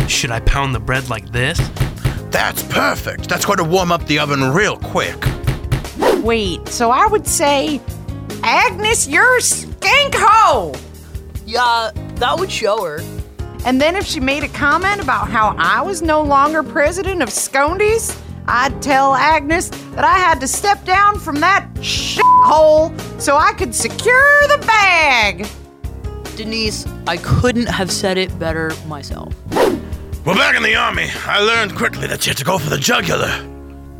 Should 0.08 0.30
I 0.30 0.40
pound 0.40 0.74
the 0.74 0.80
bread 0.80 1.08
like 1.10 1.30
this? 1.30 1.58
That's 2.30 2.62
perfect. 2.64 3.28
That's 3.28 3.44
going 3.44 3.58
to 3.58 3.64
warm 3.64 3.90
up 3.90 4.06
the 4.06 4.18
oven 4.20 4.52
real 4.52 4.76
quick. 4.76 5.16
Wait, 6.22 6.66
so 6.68 6.90
I 6.90 7.06
would 7.06 7.26
say, 7.26 7.80
Agnes, 8.42 9.08
you're 9.08 9.40
a 9.78 9.84
skank 9.84 10.14
hoe. 10.14 10.74
Yeah, 11.46 11.90
that 12.16 12.38
would 12.38 12.50
show 12.50 12.84
her. 12.84 13.00
And 13.64 13.80
then 13.80 13.96
if 13.96 14.06
she 14.06 14.20
made 14.20 14.44
a 14.44 14.48
comment 14.48 15.00
about 15.00 15.28
how 15.28 15.54
I 15.58 15.82
was 15.82 16.00
no 16.02 16.22
longer 16.22 16.62
president 16.62 17.22
of 17.22 17.28
Scondies, 17.28 18.18
I'd 18.46 18.80
tell 18.80 19.14
Agnes 19.14 19.68
that 19.94 20.04
I 20.04 20.16
had 20.16 20.40
to 20.40 20.48
step 20.48 20.84
down 20.84 21.18
from 21.18 21.40
that 21.40 21.68
shithole 21.74 22.98
so 23.20 23.36
I 23.36 23.52
could 23.52 23.74
secure 23.74 24.40
the 24.48 24.64
bag. 24.66 25.46
Denise, 26.36 26.86
I 27.06 27.16
couldn't 27.16 27.66
have 27.66 27.90
said 27.90 28.16
it 28.16 28.38
better 28.38 28.72
myself. 28.86 29.34
Well, 30.24 30.36
back 30.36 30.56
in 30.56 30.62
the 30.62 30.76
army, 30.76 31.08
I 31.26 31.40
learned 31.40 31.74
quickly 31.74 32.06
that 32.06 32.24
you 32.26 32.30
had 32.30 32.38
to 32.38 32.44
go 32.44 32.58
for 32.58 32.70
the 32.70 32.78
jugular. 32.78 33.44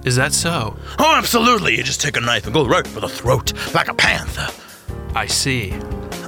Is 0.05 0.17
that 0.17 0.33
so? 0.33 0.77
Oh, 0.99 1.15
absolutely. 1.17 1.77
You 1.77 1.83
just 1.83 2.01
take 2.01 2.17
a 2.17 2.21
knife 2.21 2.45
and 2.45 2.55
go 2.55 2.65
right 2.65 2.87
for 2.87 3.01
the 3.01 3.09
throat, 3.09 3.53
like 3.75 3.89
a 3.89 3.95
panther. 3.95 4.49
I 5.15 5.27
see. 5.27 5.73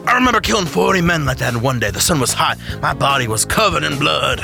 I 0.07 0.15
remember 0.15 0.41
killing 0.41 0.67
40 0.67 1.03
men 1.03 1.25
like 1.25 1.39
that 1.39 1.55
in 1.55 1.61
one 1.61 1.79
day. 1.79 1.91
The 1.91 2.01
sun 2.01 2.21
was 2.21 2.33
hot. 2.33 2.59
My 2.81 2.95
body 2.95 3.29
was 3.29 3.45
covered 3.45 3.85
in 3.85 3.99
blood. 3.99 4.41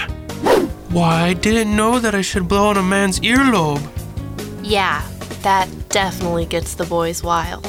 Why, 0.90 1.29
I 1.29 1.33
didn't 1.35 1.75
know 1.75 1.99
that 1.99 2.14
I 2.14 2.22
should 2.22 2.49
blow 2.49 2.68
on 2.68 2.77
a 2.77 2.83
man's 2.83 3.20
earlobe. 3.20 3.83
Yeah, 4.62 5.07
that 5.42 5.68
definitely 5.88 6.46
gets 6.46 6.75
the 6.75 6.85
boys 6.85 7.22
wild. 7.22 7.66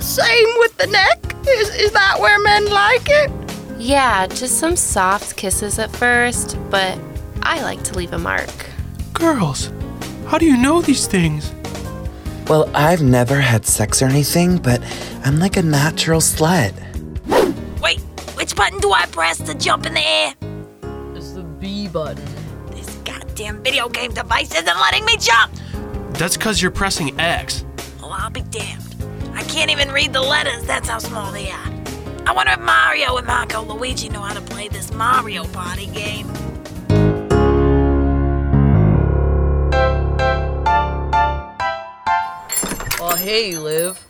Same 0.00 0.48
with 0.58 0.76
the 0.76 0.86
neck. 0.86 1.34
Is, 1.46 1.68
is 1.74 1.92
that 1.92 2.18
where 2.20 2.38
men 2.38 2.70
like 2.70 3.06
it? 3.06 3.30
Yeah, 3.78 4.26
just 4.28 4.58
some 4.58 4.76
soft 4.76 5.36
kisses 5.36 5.78
at 5.78 5.90
first, 5.90 6.56
but 6.70 6.98
I 7.42 7.62
like 7.62 7.82
to 7.84 7.94
leave 7.94 8.12
a 8.12 8.18
mark. 8.18 8.66
Girls, 9.12 9.72
how 10.26 10.38
do 10.38 10.46
you 10.46 10.56
know 10.56 10.80
these 10.80 11.06
things? 11.06 11.52
Well, 12.48 12.68
I've 12.74 13.02
never 13.02 13.40
had 13.40 13.64
sex 13.64 14.02
or 14.02 14.06
anything, 14.06 14.58
but 14.58 14.82
I'm 15.24 15.38
like 15.38 15.56
a 15.56 15.62
natural 15.62 16.20
slut. 16.20 16.72
Wait, 17.80 18.00
which 18.36 18.54
button 18.56 18.78
do 18.80 18.92
I 18.92 19.06
press 19.06 19.38
to 19.38 19.54
jump 19.54 19.86
in 19.86 19.94
the 19.94 20.00
air? 20.00 20.34
It's 21.14 21.32
the 21.32 21.42
B 21.42 21.88
button. 21.88 22.22
This 22.70 22.88
goddamn 23.04 23.62
video 23.62 23.88
game 23.88 24.12
device 24.12 24.54
isn't 24.54 24.66
letting 24.66 25.04
me 25.04 25.16
jump. 25.16 25.52
That's 26.14 26.36
because 26.36 26.60
you're 26.60 26.70
pressing 26.70 27.18
X. 27.18 27.64
Oh, 28.02 28.10
I'll 28.10 28.30
be 28.30 28.42
damned. 28.42 28.96
I 29.34 29.44
can't 29.44 29.70
even 29.70 29.90
read 29.90 30.12
the 30.12 30.20
letters, 30.20 30.64
that's 30.64 30.88
how 30.88 30.98
small 30.98 31.32
they 31.32 31.50
are. 31.50 31.72
I 32.26 32.32
wonder 32.32 32.52
if 32.52 32.60
Mario 32.60 33.16
and 33.16 33.26
Marco 33.26 33.62
Luigi 33.62 34.08
know 34.08 34.20
how 34.20 34.34
to 34.34 34.40
play 34.42 34.68
this 34.68 34.92
Mario 34.92 35.44
Party 35.44 35.86
game. 35.86 36.26
Hey, 43.22 43.56
Liv. 43.56 44.04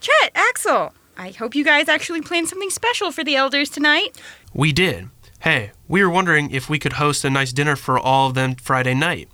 Chet, 0.00 0.32
Axel, 0.34 0.94
I 1.18 1.30
hope 1.32 1.54
you 1.54 1.64
guys 1.64 1.86
actually 1.86 2.22
planned 2.22 2.48
something 2.48 2.70
special 2.70 3.12
for 3.12 3.22
the 3.22 3.36
elders 3.36 3.68
tonight. 3.68 4.18
We 4.54 4.72
did. 4.72 5.10
Hey, 5.40 5.72
we 5.86 6.02
were 6.02 6.08
wondering 6.08 6.50
if 6.50 6.70
we 6.70 6.78
could 6.78 6.94
host 6.94 7.24
a 7.26 7.30
nice 7.30 7.52
dinner 7.52 7.76
for 7.76 7.98
all 7.98 8.28
of 8.28 8.34
them 8.34 8.54
Friday 8.54 8.94
night. 8.94 9.28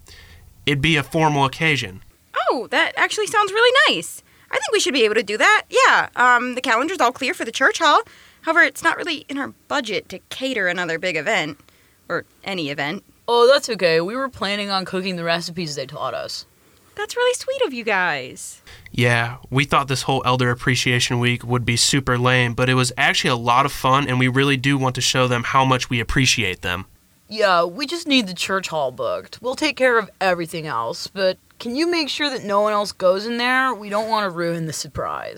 It'd 0.67 0.83
be 0.83 0.97
a 0.97 1.05
formal 1.05 1.45
occasion. 1.45 2.03
Oh, 2.51 2.67
that 2.73 2.93
actually 2.97 3.29
sounds 3.29 3.53
really 3.53 3.79
nice. 3.89 4.25
I 4.51 4.55
think 4.55 4.73
we 4.73 4.81
should 4.81 4.95
be 4.95 5.05
able 5.05 5.15
to 5.15 5.23
do 5.23 5.39
that. 5.39 5.63
Yeah, 5.71 6.09
um, 6.17 6.57
the 6.57 6.61
calendar's 6.61 7.01
all 7.01 7.13
clear 7.13 7.33
for 7.33 7.45
the 7.45 7.53
church 7.53 7.79
hall. 7.79 8.03
However, 8.43 8.63
it's 8.63 8.83
not 8.83 8.97
really 8.97 9.25
in 9.29 9.39
our 9.39 9.55
budget 9.69 10.09
to 10.09 10.19
cater 10.31 10.67
another 10.67 10.99
big 10.99 11.17
event. 11.17 11.61
Or 12.09 12.25
any 12.43 12.71
event. 12.71 13.05
Oh, 13.29 13.47
that's 13.47 13.69
okay. 13.69 14.01
We 14.01 14.17
were 14.17 14.29
planning 14.29 14.71
on 14.71 14.85
cooking 14.85 15.15
the 15.15 15.23
recipes 15.23 15.77
they 15.77 15.87
taught 15.87 16.15
us. 16.15 16.47
That's 16.97 17.17
really 17.17 17.35
sweet 17.35 17.63
of 17.63 17.73
you 17.73 17.85
guys. 17.85 18.63
Yeah, 18.93 19.37
we 19.49 19.65
thought 19.65 19.89
this 19.89 20.03
whole 20.03 20.23
Elder 20.27 20.51
Appreciation 20.51 21.19
Week 21.19 21.45
would 21.45 21.65
be 21.65 21.77
super 21.77 22.19
lame, 22.19 22.55
but 22.55 22.69
it 22.69 22.75
was 22.75 22.93
actually 22.99 23.31
a 23.31 23.37
lot 23.37 23.65
of 23.65 23.73
fun, 23.73 24.09
and 24.09 24.19
we 24.19 24.29
really 24.29 24.57
do 24.57 24.77
want 24.77 24.95
to 24.97 25.01
show 25.01 25.27
them 25.29 25.45
how 25.45 25.65
much 25.65 25.89
we 25.89 26.01
appreciate 26.01 26.63
them. 26.63 26.87
Yeah, 27.29 27.65
we 27.65 27.87
just 27.87 28.09
need 28.09 28.27
the 28.27 28.35
church 28.35 28.69
hall 28.69 28.91
booked. 28.91 29.39
We'll 29.41 29.55
take 29.55 29.77
care 29.77 29.99
of 29.99 30.11
everything 30.21 30.67
else, 30.67 31.07
but 31.07 31.39
can 31.61 31.77
you 31.77 31.89
make 31.89 32.09
sure 32.09 32.29
that 32.29 32.43
no 32.43 32.61
one 32.61 32.73
else 32.73 32.91
goes 32.91 33.25
in 33.25 33.39
there? 33.39 33.73
We 33.73 33.89
don't 33.89 34.09
want 34.09 34.25
to 34.25 34.31
ruin 34.31 34.67
the 34.67 34.73
surprise. 34.73 35.37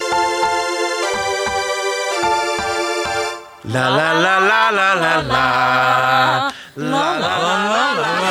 La 3.64 3.88
la 3.94 4.12
la 4.18 4.38
la 4.38 4.70
la 4.70 4.94
la 4.94 5.20
la. 5.20 6.52
La 6.76 7.18
la 7.18 7.18
la 7.18 7.36
la 7.38 7.92
la 7.92 7.94
la 7.94 8.20
la. 8.20 8.21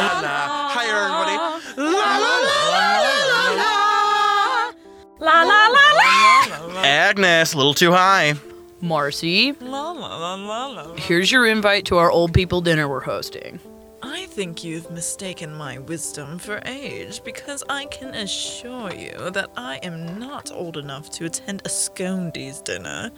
Agnes, 7.12 7.52
a 7.54 7.58
little 7.58 7.74
too 7.74 7.92
high. 7.92 8.36
Marcy, 8.80 9.52
La 9.60 9.92
la 9.92 10.18
la 10.18 10.36
la 10.36 10.68
la. 10.68 10.94
here's 10.96 11.30
your 11.30 11.46
invite 11.46 11.84
to 11.84 11.98
our 11.98 12.10
old 12.10 12.34
people 12.34 12.62
dinner 12.62 12.88
we're 12.88 13.02
hosting. 13.02 13.60
I 14.02 14.28
think 14.28 14.64
you've 14.64 14.90
mistaken 14.90 15.54
my 15.54 15.78
wisdom 15.80 16.40
for 16.40 16.62
age 16.66 17.22
because 17.26 17.66
I 17.68 17.88
can 17.88 18.14
assure 18.16 18.94
you 18.94 19.30
that 19.32 19.50
I 19.58 19.82
am 19.84 20.20
not 20.20 20.54
old 20.54 20.78
enough 20.78 21.10
to 21.12 21.26
attend 21.26 21.64
a 21.66 21.70
Scondies 21.70 22.64
dinner. 22.64 23.12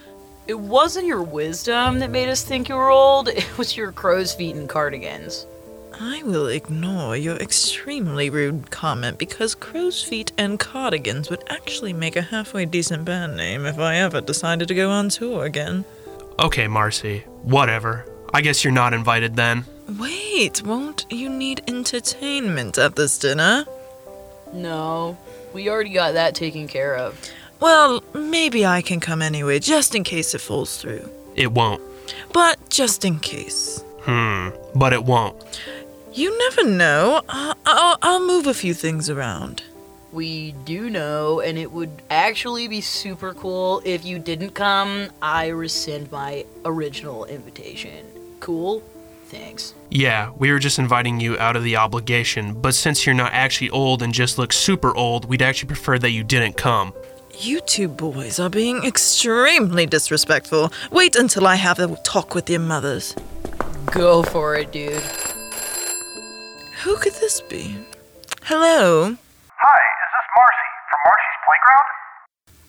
It 0.47 0.59
wasn't 0.59 1.05
your 1.05 1.21
wisdom 1.21 1.99
that 1.99 2.09
made 2.09 2.29
us 2.29 2.43
think 2.43 2.69
you 2.69 2.75
were 2.75 2.89
old, 2.89 3.27
it 3.27 3.57
was 3.59 3.77
your 3.77 3.91
crow's 3.91 4.33
feet 4.33 4.55
and 4.55 4.67
cardigans. 4.67 5.45
I 5.99 6.23
will 6.23 6.47
ignore 6.47 7.15
your 7.15 7.35
extremely 7.37 8.29
rude 8.29 8.71
comment 8.71 9.17
because 9.17 9.53
crow's 9.53 10.03
feet 10.03 10.31
and 10.37 10.59
cardigans 10.59 11.29
would 11.29 11.43
actually 11.49 11.93
make 11.93 12.15
a 12.15 12.21
halfway 12.21 12.65
decent 12.65 13.05
band 13.05 13.37
name 13.37 13.65
if 13.65 13.77
I 13.77 13.97
ever 13.97 14.19
decided 14.21 14.67
to 14.67 14.75
go 14.75 14.89
on 14.89 15.09
tour 15.09 15.45
again. 15.45 15.85
Okay, 16.39 16.67
Marcy, 16.67 17.19
whatever. 17.43 18.05
I 18.33 18.41
guess 18.41 18.63
you're 18.63 18.73
not 18.73 18.93
invited 18.93 19.35
then. 19.35 19.65
Wait, 19.99 20.63
won't 20.63 21.05
you 21.11 21.29
need 21.29 21.61
entertainment 21.67 22.77
at 22.77 22.95
this 22.95 23.19
dinner? 23.19 23.65
No, 24.51 25.17
we 25.53 25.69
already 25.69 25.91
got 25.91 26.13
that 26.13 26.33
taken 26.33 26.67
care 26.67 26.95
of. 26.95 27.19
Well, 27.59 28.03
maybe 28.13 28.65
I 28.65 28.81
can 28.81 28.99
come 28.99 29.21
anyway, 29.21 29.59
just 29.59 29.93
in 29.93 30.03
case 30.03 30.33
it 30.33 30.41
falls 30.41 30.77
through. 30.77 31.07
It 31.35 31.51
won't. 31.51 31.81
But 32.33 32.69
just 32.69 33.05
in 33.05 33.19
case. 33.19 33.83
Hmm, 34.01 34.49
but 34.75 34.91
it 34.91 35.05
won't. 35.05 35.61
You 36.13 36.37
never 36.37 36.63
know. 36.69 37.21
I- 37.29 37.53
I'll, 37.65 37.97
I'll 38.01 38.25
move 38.25 38.47
a 38.47 38.53
few 38.53 38.73
things 38.73 39.09
around. 39.09 39.63
We 40.11 40.51
do 40.63 40.89
know, 40.91 41.39
and 41.39 41.57
it 41.57 41.71
would 41.71 41.89
actually 42.11 42.67
be 42.67 42.81
super 42.81 43.33
cool 43.33 43.81
if 43.83 44.05
you 44.05 44.19
didn't 44.19 44.51
come. 44.51 45.07
I 45.23 45.47
rescind 45.47 46.11
my 46.11 46.45
original 46.65 47.25
invitation. 47.25 48.05
Cool? 48.39 48.83
Thanks. 49.29 49.73
Yeah, 49.89 50.29
we 50.37 50.51
were 50.51 50.59
just 50.59 50.77
inviting 50.77 51.19
you 51.19 51.35
out 51.39 51.55
of 51.55 51.63
the 51.63 51.77
obligation, 51.77 52.53
but 52.61 52.75
since 52.75 53.07
you're 53.07 53.15
not 53.15 53.33
actually 53.33 53.71
old 53.71 54.03
and 54.03 54.13
just 54.13 54.37
look 54.37 54.53
super 54.53 54.95
old, 54.95 55.25
we'd 55.25 55.41
actually 55.41 55.67
prefer 55.69 55.97
that 55.97 56.11
you 56.11 56.23
didn't 56.23 56.57
come. 56.57 56.93
You 57.39 57.59
two 57.61 57.87
boys 57.87 58.39
are 58.39 58.49
being 58.51 58.83
extremely 58.83 59.87
disrespectful. 59.87 60.71
Wait 60.91 61.15
until 61.15 61.47
I 61.47 61.55
have 61.55 61.79
a 61.79 61.95
talk 62.03 62.35
with 62.35 62.47
your 62.47 62.59
mothers. 62.59 63.15
Go 63.87 64.21
for 64.21 64.53
it, 64.55 64.71
dude. 64.71 65.01
Who 66.83 66.97
could 66.97 67.13
this 67.13 67.39
be? 67.39 67.79
Hello? 68.43 69.07
Hi, 69.07 69.81
is 70.03 70.09
this 70.11 70.27
Marcy 70.35 70.69
from 70.91 70.99
Marcy's 71.07 71.39
Playground? 71.47 71.87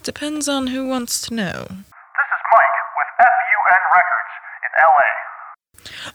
Depends 0.06 0.46
on 0.48 0.62
who 0.68 0.86
wants 0.86 1.20
to 1.26 1.34
know. 1.34 1.66
This 1.66 2.30
is 2.30 2.42
Mike 2.54 2.78
with 2.94 3.10
FUM 3.18 3.82
Records 3.90 4.32
in 4.62 4.70
LA. 4.78 5.10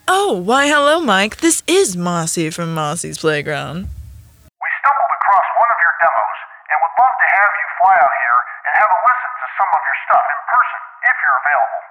Oh, 0.08 0.32
why 0.32 0.68
hello, 0.72 1.02
Mike. 1.04 1.44
This 1.44 1.62
is 1.68 1.98
Marcy 1.98 2.50
from 2.50 2.74
Marcy's 2.74 3.18
Playground. 3.20 3.92
We 3.92 4.70
stumbled 4.80 5.14
across 5.20 5.48
one 5.60 5.68
of 5.68 5.80
your 5.84 5.96
demos 6.00 6.40
and 6.72 6.76
would 6.80 6.96
love 7.04 7.16
to 7.20 7.28
have 7.36 7.52
you 7.52 7.68
fly 7.84 7.96
out 8.00 8.16
here 8.24 8.40
and 8.64 8.72
have 8.80 8.92
a 8.96 9.00
listen 9.12 9.32
to 9.44 9.48
some 9.60 9.70
of 9.76 9.82
your 9.84 9.98
stuff 10.08 10.24
in 10.24 10.40
person 10.48 10.80
if 11.04 11.16
you're 11.20 11.40
available. 11.44 11.84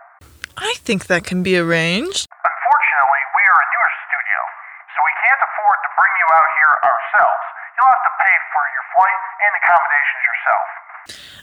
I 0.57 0.73
think 0.89 1.05
that 1.13 1.29
can 1.29 1.45
be 1.45 1.61
arranged. 1.61 2.25
Unfortunately, 2.33 3.23
we 3.37 3.43
are 3.45 3.61
a 3.61 3.67
newer 3.77 3.93
studio, 4.09 4.41
so 4.89 4.99
we 5.05 5.15
can't 5.23 5.43
afford 5.45 5.77
to 5.85 5.91
bring 5.99 6.15
you 6.19 6.29
out 6.35 6.49
here 6.59 6.75
ourselves. 6.83 7.45
You'll 7.79 7.93
have 7.95 8.07
to 8.11 8.15
pay 8.19 8.37
for 8.51 8.63
your 8.75 8.85
flight 8.95 9.21
and 9.39 9.53
accommodations 9.63 10.23
yourself. 10.27 10.67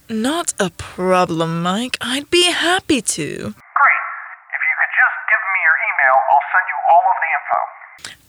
Not 0.09 0.53
a 0.59 0.69
problem, 0.69 1.63
Mike. 1.63 1.97
I'd 1.99 2.29
be 2.29 2.51
happy 2.51 3.01
to. 3.01 3.25
Great. 3.25 4.03
If 4.53 4.61
you 4.61 4.75
could 4.79 4.93
just 5.01 5.17
give 5.31 5.43
me 5.53 5.59
your 5.65 5.77
email, 5.89 6.15
I'll 6.29 6.47
send 6.53 6.65
you 6.69 6.79
all 6.91 7.05
of 7.11 7.17
the 7.23 7.29
info. 7.37 7.59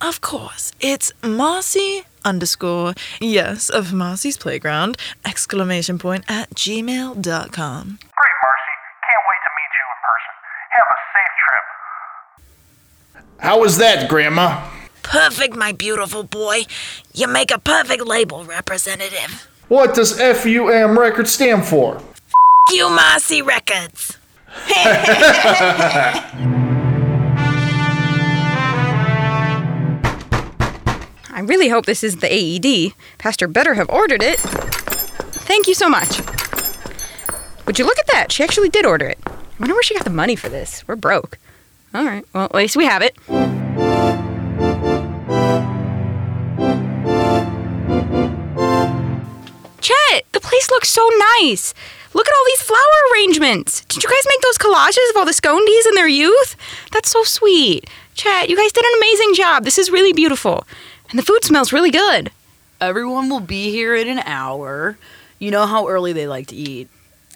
Of 0.09 0.21
course. 0.23 0.73
It's 0.81 1.13
Marcy 1.23 2.03
underscore 2.25 2.95
yes 3.21 3.69
of 3.69 3.93
Marcy's 3.93 4.37
Playground 4.39 4.97
exclamation 5.25 5.99
point 5.99 6.25
at 6.29 6.51
gmail.com. 6.55 7.23
Great, 7.23 8.37
Marcy. 8.43 8.75
Can't 9.07 9.25
wait 9.29 9.43
to 9.45 9.51
meet 9.59 9.73
you 9.77 9.87
in 9.93 9.99
person. 10.09 10.35
Have 10.71 10.89
a 10.89 10.99
safe 11.13 11.35
trip. 11.45 11.67
How 13.41 13.61
was 13.61 13.77
that, 13.79 14.09
Grandma? 14.09 14.67
Perfect, 15.07 15.55
my 15.55 15.73
beautiful 15.73 16.25
boy. 16.25 16.63
You 17.15 17.29
make 17.29 17.53
a 17.53 17.59
perfect 17.59 18.05
label 18.05 18.45
representative. 18.45 19.49
What 19.69 19.95
does 19.95 20.19
FUM 20.19 20.99
record 20.99 21.29
stand 21.29 21.65
for? 21.65 22.03
You 22.71 22.91
Marcy 22.91 23.41
Records. 23.41 24.19
I 31.29 31.41
really 31.45 31.69
hope 31.69 31.87
this 31.87 32.03
is 32.03 32.17
the 32.17 32.29
AED. 32.33 32.95
Pastor 33.19 33.47
better 33.47 33.75
have 33.75 33.89
ordered 33.89 34.23
it. 34.25 34.41
Thank 34.41 35.69
you 35.69 35.75
so 35.75 35.89
much. 35.89 36.21
Would 37.67 37.79
you 37.79 37.85
look 37.85 37.99
at 37.99 38.07
that? 38.09 38.33
She 38.33 38.43
actually 38.43 38.71
did 38.71 38.85
order 38.85 39.07
it. 39.07 39.19
I 39.27 39.31
wonder 39.61 39.75
where 39.75 39.83
she 39.85 39.95
got 39.95 40.05
the 40.05 40.11
money 40.11 40.35
for 40.35 40.49
this. 40.49 40.87
We're 40.89 40.97
broke. 40.97 41.39
All 41.95 42.05
right. 42.05 42.25
Well, 42.33 42.45
at 42.47 42.55
least 42.55 42.77
we 42.77 42.87
have 42.87 43.03
it. 43.03 43.17
Chet, 50.17 50.33
the 50.33 50.41
place 50.41 50.71
looks 50.71 50.89
so 50.89 51.09
nice. 51.41 51.75
Look 52.15 52.29
at 52.29 52.35
all 52.35 52.45
these 52.47 52.63
flower 52.63 53.13
arrangements. 53.13 53.85
Did 53.87 54.03
you 54.03 54.09
guys 54.09 54.25
make 54.27 54.41
those 54.41 54.59
collages 54.59 55.11
of 55.11 55.17
all 55.17 55.25
the 55.25 55.33
Scondies 55.33 55.87
in 55.89 55.95
their 55.95 56.09
youth? 56.09 56.57
That's 56.93 57.11
so 57.11 57.23
sweet. 57.25 57.89
Chet, 58.15 58.49
you 58.49 58.57
guys 58.57 58.73
did 58.73 58.85
an 58.85 58.99
amazing 58.99 59.35
job. 59.35 59.65
This 59.65 59.79
is 59.79 59.91
really 59.91 60.13
beautiful. 60.13 60.67
And 61.11 61.19
the 61.19 61.23
food 61.23 61.45
smells 61.45 61.73
really 61.73 61.91
good. 61.91 62.31
Everyone 62.81 63.29
will 63.29 63.41
be 63.41 63.71
here 63.71 63.95
in 63.95 64.09
an 64.09 64.21
hour. 64.21 64.99
You 65.39 65.51
know 65.51 65.67
how 65.67 65.89
early 65.89 66.13
they 66.13 66.27
like 66.27 66.47
to 66.49 66.57
eat. 66.57 66.89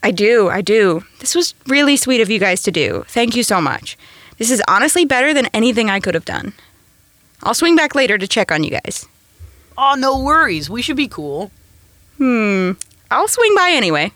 I 0.02 0.10
do, 0.10 0.48
I 0.48 0.62
do. 0.62 1.04
This 1.18 1.34
was 1.34 1.54
really 1.66 1.96
sweet 1.96 2.22
of 2.22 2.30
you 2.30 2.38
guys 2.38 2.62
to 2.62 2.70
do. 2.70 3.04
Thank 3.08 3.36
you 3.36 3.42
so 3.42 3.60
much. 3.60 3.98
This 4.38 4.50
is 4.50 4.62
honestly 4.66 5.04
better 5.04 5.34
than 5.34 5.46
anything 5.46 5.90
I 5.90 6.00
could 6.00 6.14
have 6.14 6.24
done. 6.24 6.54
I'll 7.42 7.54
swing 7.54 7.76
back 7.76 7.94
later 7.94 8.16
to 8.16 8.26
check 8.26 8.50
on 8.50 8.64
you 8.64 8.70
guys. 8.70 9.06
Oh, 9.76 9.94
no 9.98 10.22
worries. 10.22 10.70
We 10.70 10.80
should 10.80 10.96
be 10.96 11.08
cool. 11.08 11.50
Hmm. 12.20 12.72
I'll 13.11 13.28
swing 13.28 13.54
by 13.56 13.70
anyway. 13.72 14.12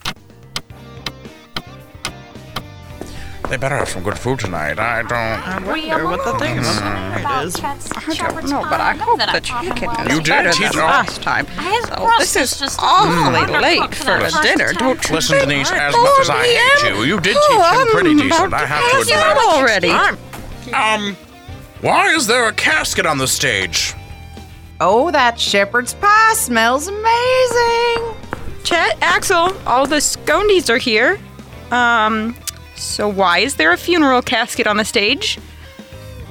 They 3.49 3.57
better 3.57 3.77
have 3.79 3.88
some 3.88 4.03
good 4.03 4.19
food 4.19 4.40
tonight. 4.40 4.79
I 4.79 5.01
don't. 5.03 5.67
wonder 5.67 6.05
what 6.05 6.23
the 6.23 6.38
thing 6.38 6.59
about 6.59 7.47
is. 7.47 7.55
Chet's 7.55 7.90
I 7.93 8.12
shepherd's 8.12 8.51
don't 8.51 8.62
know, 8.62 8.69
but 8.69 8.81
I 8.81 8.95
hope 8.95 9.19
That 9.19 9.33
the 9.33 9.40
chicken 9.40 10.07
is 10.07 10.12
You 10.12 10.21
did 10.23 10.27
better 10.29 10.53
teach 10.53 10.73
than 10.73 10.81
last 10.81 11.23
time. 11.23 11.47
So 11.47 12.11
this 12.19 12.37
is 12.37 12.53
is 12.53 12.59
just 12.61 12.79
awfully 12.83 13.40
undercooked 13.40 13.62
late 13.62 13.95
for 13.95 14.05
for 14.05 14.38
a 14.38 14.43
dinner, 14.43 14.73
don't 14.75 15.09
you 15.09 15.14
Listen, 15.14 15.38
think? 15.38 15.49
Denise, 15.51 15.71
as 15.73 15.95
much 15.97 16.21
as 16.21 16.29
I 16.29 16.43
hate 16.45 16.90
you, 16.90 17.05
you 17.05 17.21
did 17.21 17.37
Oh, 17.38 17.47
teach 17.49 17.81
him 17.81 17.88
pretty 17.88 18.14
decent. 18.29 18.53
I 18.53 18.67
have 18.67 18.90
to 18.90 19.01
admit. 19.01 19.38
already. 19.49 19.90
Um, 20.75 21.17
why 21.81 22.09
is 22.14 22.27
there 22.27 22.49
a 22.49 22.53
casket 22.53 23.07
on 23.07 23.17
the 23.17 23.29
stage? 23.29 23.95
Oh, 24.87 25.11
that 25.12 25.40
shepherd's 25.40 25.94
pie 25.94 26.35
smells 26.35 26.88
amazing. 26.88 28.14
Chet, 28.64 28.99
Axel, 29.01 29.57
all 29.66 29.87
the 29.87 29.97
scondies 29.97 30.68
are 30.68 30.77
here. 30.77 31.18
Um, 31.70 32.37
so 32.77 33.09
why 33.09 33.38
is 33.38 33.55
there 33.55 33.73
a 33.73 33.79
funeral 33.79 34.20
casket 34.20 34.66
on 34.66 34.77
the 34.77 34.85
stage? 34.85 35.38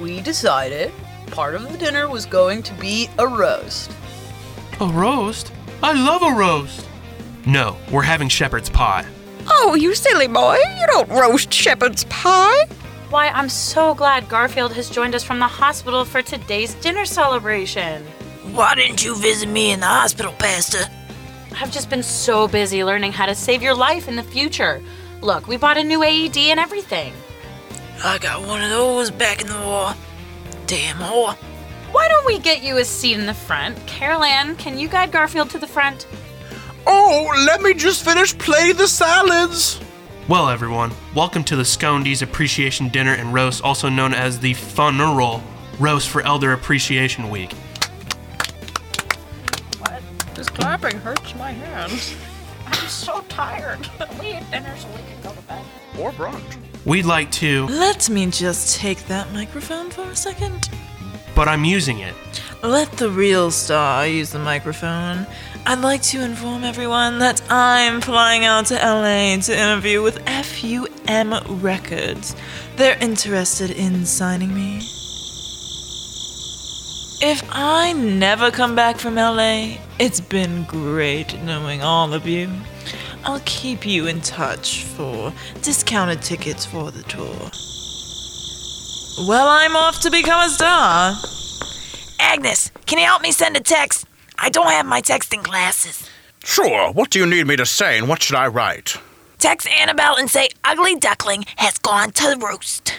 We 0.00 0.20
decided 0.20 0.92
part 1.32 1.56
of 1.56 1.72
the 1.72 1.76
dinner 1.76 2.08
was 2.08 2.26
going 2.26 2.62
to 2.62 2.72
be 2.74 3.10
a 3.18 3.26
roast. 3.26 3.90
A 4.80 4.86
roast? 4.86 5.50
I 5.82 5.92
love 5.92 6.22
a 6.22 6.38
roast. 6.38 6.86
No, 7.46 7.76
we're 7.90 8.02
having 8.02 8.28
shepherd's 8.28 8.70
pie. 8.70 9.04
Oh, 9.48 9.74
you 9.74 9.96
silly 9.96 10.28
boy, 10.28 10.58
you 10.78 10.86
don't 10.86 11.10
roast 11.10 11.52
shepherd's 11.52 12.04
pie. 12.04 12.66
Why, 13.10 13.30
I'm 13.30 13.48
so 13.48 13.96
glad 13.96 14.28
Garfield 14.28 14.74
has 14.74 14.88
joined 14.88 15.16
us 15.16 15.24
from 15.24 15.40
the 15.40 15.48
hospital 15.48 16.04
for 16.04 16.22
today's 16.22 16.74
dinner 16.74 17.04
celebration. 17.04 18.06
Why 18.54 18.76
didn't 18.76 19.04
you 19.04 19.16
visit 19.16 19.48
me 19.48 19.72
in 19.72 19.80
the 19.80 19.86
hospital, 19.86 20.32
Pastor? 20.38 20.88
I've 21.60 21.72
just 21.72 21.90
been 21.90 22.04
so 22.04 22.46
busy 22.46 22.84
learning 22.84 23.10
how 23.10 23.26
to 23.26 23.34
save 23.34 23.64
your 23.64 23.74
life 23.74 24.06
in 24.06 24.14
the 24.14 24.22
future. 24.22 24.80
Look, 25.22 25.48
we 25.48 25.56
bought 25.56 25.76
a 25.76 25.82
new 25.82 26.04
AED 26.04 26.36
and 26.36 26.60
everything. 26.60 27.12
I 28.04 28.18
got 28.18 28.46
one 28.46 28.62
of 28.62 28.70
those 28.70 29.10
back 29.10 29.40
in 29.40 29.48
the 29.48 29.58
war. 29.58 29.92
Damn 30.68 30.98
whore. 30.98 31.34
Why 31.90 32.06
don't 32.06 32.24
we 32.26 32.38
get 32.38 32.62
you 32.62 32.76
a 32.76 32.84
seat 32.84 33.18
in 33.18 33.26
the 33.26 33.34
front? 33.34 33.76
Carol 33.88 34.22
Ann, 34.22 34.54
can 34.54 34.78
you 34.78 34.86
guide 34.86 35.10
Garfield 35.10 35.50
to 35.50 35.58
the 35.58 35.66
front? 35.66 36.06
Oh, 36.86 37.34
let 37.48 37.60
me 37.60 37.74
just 37.74 38.04
finish 38.04 38.38
plating 38.38 38.76
the 38.76 38.86
salads. 38.86 39.80
Well, 40.28 40.48
everyone, 40.48 40.92
welcome 41.12 41.42
to 41.44 41.56
the 41.56 41.64
Scondies 41.64 42.22
Appreciation 42.22 42.88
Dinner 42.88 43.14
and 43.14 43.34
Roast, 43.34 43.64
also 43.64 43.88
known 43.88 44.14
as 44.14 44.38
the 44.38 44.54
Funeral 44.54 45.42
Roast 45.80 46.08
for 46.08 46.22
Elder 46.22 46.52
Appreciation 46.52 47.30
Week. 47.30 47.52
This 50.54 50.62
clapping 50.64 50.98
hurts 51.00 51.34
my 51.34 51.50
hands. 51.50 52.14
I'm 52.66 52.88
so 52.88 53.22
tired. 53.28 53.88
We 54.20 54.26
ate 54.28 54.48
dinner 54.50 54.74
so 54.76 54.88
we 54.88 54.98
can 54.98 55.20
go 55.22 55.32
to 55.32 55.42
bed. 55.42 55.64
Or 55.98 56.12
brunch. 56.12 56.56
We'd 56.84 57.06
like 57.06 57.30
to, 57.32 57.66
Let 57.66 58.08
me 58.08 58.30
just 58.30 58.76
take 58.78 59.06
that 59.08 59.32
microphone 59.32 59.90
for 59.90 60.02
a 60.02 60.14
second. 60.16 60.68
but 61.34 61.48
I'm 61.48 61.64
using 61.64 61.98
it. 62.00 62.14
Let 62.62 62.92
the 62.92 63.10
real 63.10 63.50
star 63.50 64.06
use 64.06 64.30
the 64.30 64.38
microphone. 64.38 65.26
I'd 65.66 65.80
like 65.80 66.02
to 66.02 66.22
inform 66.22 66.62
everyone 66.62 67.18
that 67.18 67.42
I'm 67.50 68.00
flying 68.00 68.44
out 68.44 68.66
to 68.66 68.74
LA 68.74 69.36
to 69.40 69.58
interview 69.58 70.02
with 70.02 70.24
FUM 70.26 71.62
Records. 71.62 72.36
They're 72.76 72.98
interested 73.00 73.70
in 73.70 74.04
signing 74.06 74.54
me. 74.54 74.82
If 77.26 77.42
I 77.50 77.94
never 77.94 78.50
come 78.50 78.76
back 78.76 78.98
from 78.98 79.14
LA, 79.14 79.78
it's 79.98 80.20
been 80.20 80.64
great 80.64 81.42
knowing 81.42 81.80
all 81.80 82.12
of 82.12 82.26
you. 82.26 82.50
I'll 83.24 83.40
keep 83.46 83.86
you 83.86 84.06
in 84.08 84.20
touch 84.20 84.84
for 84.84 85.32
discounted 85.62 86.20
tickets 86.20 86.66
for 86.66 86.90
the 86.90 87.02
tour. 87.04 87.50
Well, 89.26 89.48
I'm 89.48 89.74
off 89.74 90.02
to 90.02 90.10
become 90.10 90.46
a 90.46 90.50
star. 90.50 91.14
Agnes, 92.20 92.70
can 92.84 92.98
you 92.98 93.06
help 93.06 93.22
me 93.22 93.32
send 93.32 93.56
a 93.56 93.60
text? 93.60 94.04
I 94.38 94.50
don't 94.50 94.68
have 94.68 94.84
my 94.84 95.00
texting 95.00 95.42
glasses. 95.42 96.10
Sure, 96.44 96.92
what 96.92 97.08
do 97.08 97.18
you 97.18 97.24
need 97.24 97.46
me 97.46 97.56
to 97.56 97.64
say 97.64 97.96
and 97.96 98.06
what 98.06 98.22
should 98.22 98.36
I 98.36 98.48
write? 98.48 98.98
Text 99.38 99.66
Annabelle 99.66 100.16
and 100.16 100.28
say 100.28 100.50
Ugly 100.62 100.96
Duckling 100.96 101.46
has 101.56 101.78
gone 101.78 102.10
to 102.10 102.36
roast. 102.38 102.92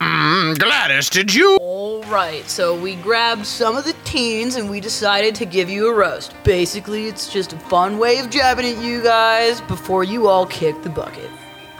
Mm, 0.00 0.56
Gladys, 0.58 1.10
did 1.10 1.34
you? 1.34 1.56
All 1.60 2.02
right, 2.04 2.48
so 2.48 2.78
we 2.78 2.94
grabbed 2.96 3.44
some 3.44 3.76
of 3.76 3.84
the 3.84 3.94
teens 4.04 4.54
and 4.54 4.70
we 4.70 4.80
decided 4.80 5.34
to 5.36 5.44
give 5.44 5.68
you 5.68 5.88
a 5.88 5.94
roast. 5.94 6.34
Basically, 6.44 7.06
it's 7.06 7.32
just 7.32 7.52
a 7.52 7.58
fun 7.58 7.98
way 7.98 8.18
of 8.18 8.30
jabbing 8.30 8.66
at 8.66 8.82
you 8.82 9.02
guys 9.02 9.60
before 9.62 10.04
you 10.04 10.28
all 10.28 10.46
kick 10.46 10.80
the 10.82 10.88
bucket. 10.88 11.28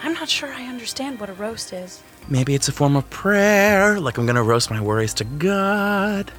I'm 0.03 0.15
not 0.15 0.29
sure 0.29 0.53
I 0.53 0.67
understand 0.67 1.21
what 1.21 1.31
a 1.31 1.35
roast 1.35 1.73
is. 1.73 2.03
Maybe 2.29 2.55
it's 2.55 2.69
a 2.69 2.73
form 2.73 2.97
of 2.97 3.09
prayer, 3.11 4.01
like 4.01 4.19
I'm 4.19 4.27
gonna 4.27 4.43
roast 4.43 4.71
my 4.71 4.81
worries 4.81 5.15
to 5.15 5.25
God. 5.25 6.33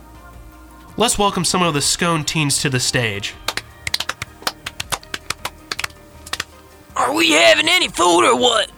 Let's 0.98 1.18
welcome 1.18 1.46
some 1.46 1.64
of 1.64 1.74
the 1.74 1.82
Scone 1.82 2.26
teens 2.26 2.62
to 2.62 2.70
the 2.70 2.80
stage. 2.80 3.34
Are 6.98 7.14
we 7.14 7.32
having 7.32 7.70
any 7.70 7.88
food 7.88 8.26
or 8.26 8.36
what? 8.38 8.70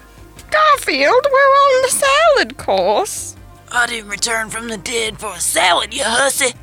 Garfield, 0.52 1.28
we're 1.32 1.40
on 1.40 1.82
the 1.82 1.90
salad 1.90 2.58
course. 2.58 3.36
I 3.72 3.88
didn't 3.88 4.10
return 4.10 4.50
from 4.50 4.68
the 4.68 4.78
dead 4.78 5.18
for 5.18 5.34
a 5.34 5.40
salad, 5.40 5.94
you 5.94 6.04
hussy. 6.04 6.54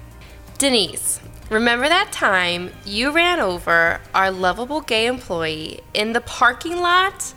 Denise, 0.59 1.21
remember 1.49 1.89
that 1.89 2.13
time 2.13 2.71
you 2.85 3.11
ran 3.11 3.41
over 3.41 4.01
our 4.15 4.31
lovable 4.31 4.83
gay 4.83 5.07
employee 5.07 5.81
in 5.95 6.13
the 6.13 6.21
parking 6.21 6.77
lot? 6.77 7.33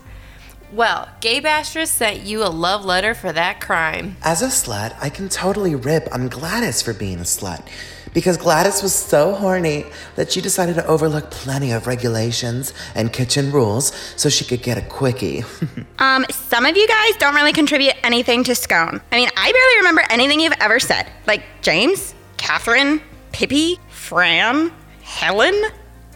Well, 0.72 1.08
Gay 1.20 1.40
Bashers 1.40 1.88
sent 1.88 2.20
you 2.20 2.42
a 2.42 2.48
love 2.48 2.84
letter 2.84 3.14
for 3.14 3.32
that 3.32 3.60
crime. 3.60 4.16
As 4.22 4.40
a 4.40 4.46
slut, 4.46 4.96
I 5.00 5.10
can 5.10 5.28
totally 5.28 5.74
rip 5.74 6.08
on 6.12 6.28
Gladys 6.28 6.80
for 6.80 6.94
being 6.94 7.18
a 7.18 7.24
slut. 7.24 7.66
Because 8.14 8.36
Gladys 8.36 8.82
was 8.82 8.94
so 8.94 9.34
horny 9.34 9.86
that 10.16 10.32
she 10.32 10.40
decided 10.40 10.74
to 10.74 10.86
overlook 10.86 11.30
plenty 11.30 11.72
of 11.72 11.86
regulations 11.86 12.74
and 12.94 13.12
kitchen 13.12 13.50
rules 13.50 13.92
so 14.16 14.28
she 14.28 14.44
could 14.44 14.62
get 14.62 14.78
a 14.78 14.82
quickie. 14.82 15.44
Um, 15.98 16.26
some 16.30 16.66
of 16.66 16.76
you 16.76 16.88
guys 16.88 17.16
don't 17.18 17.34
really 17.34 17.52
contribute 17.52 17.94
anything 18.02 18.42
to 18.44 18.56
Scone. 18.56 19.00
I 19.12 19.16
mean, 19.16 19.28
I 19.36 19.52
barely 19.52 19.76
remember 19.76 20.02
anything 20.10 20.40
you've 20.40 20.52
ever 20.58 20.80
said. 20.80 21.06
Like 21.28 21.44
James, 21.60 22.12
Catherine, 22.38 23.00
Pippi, 23.30 23.78
Fran, 23.88 24.72
Helen, 25.02 25.54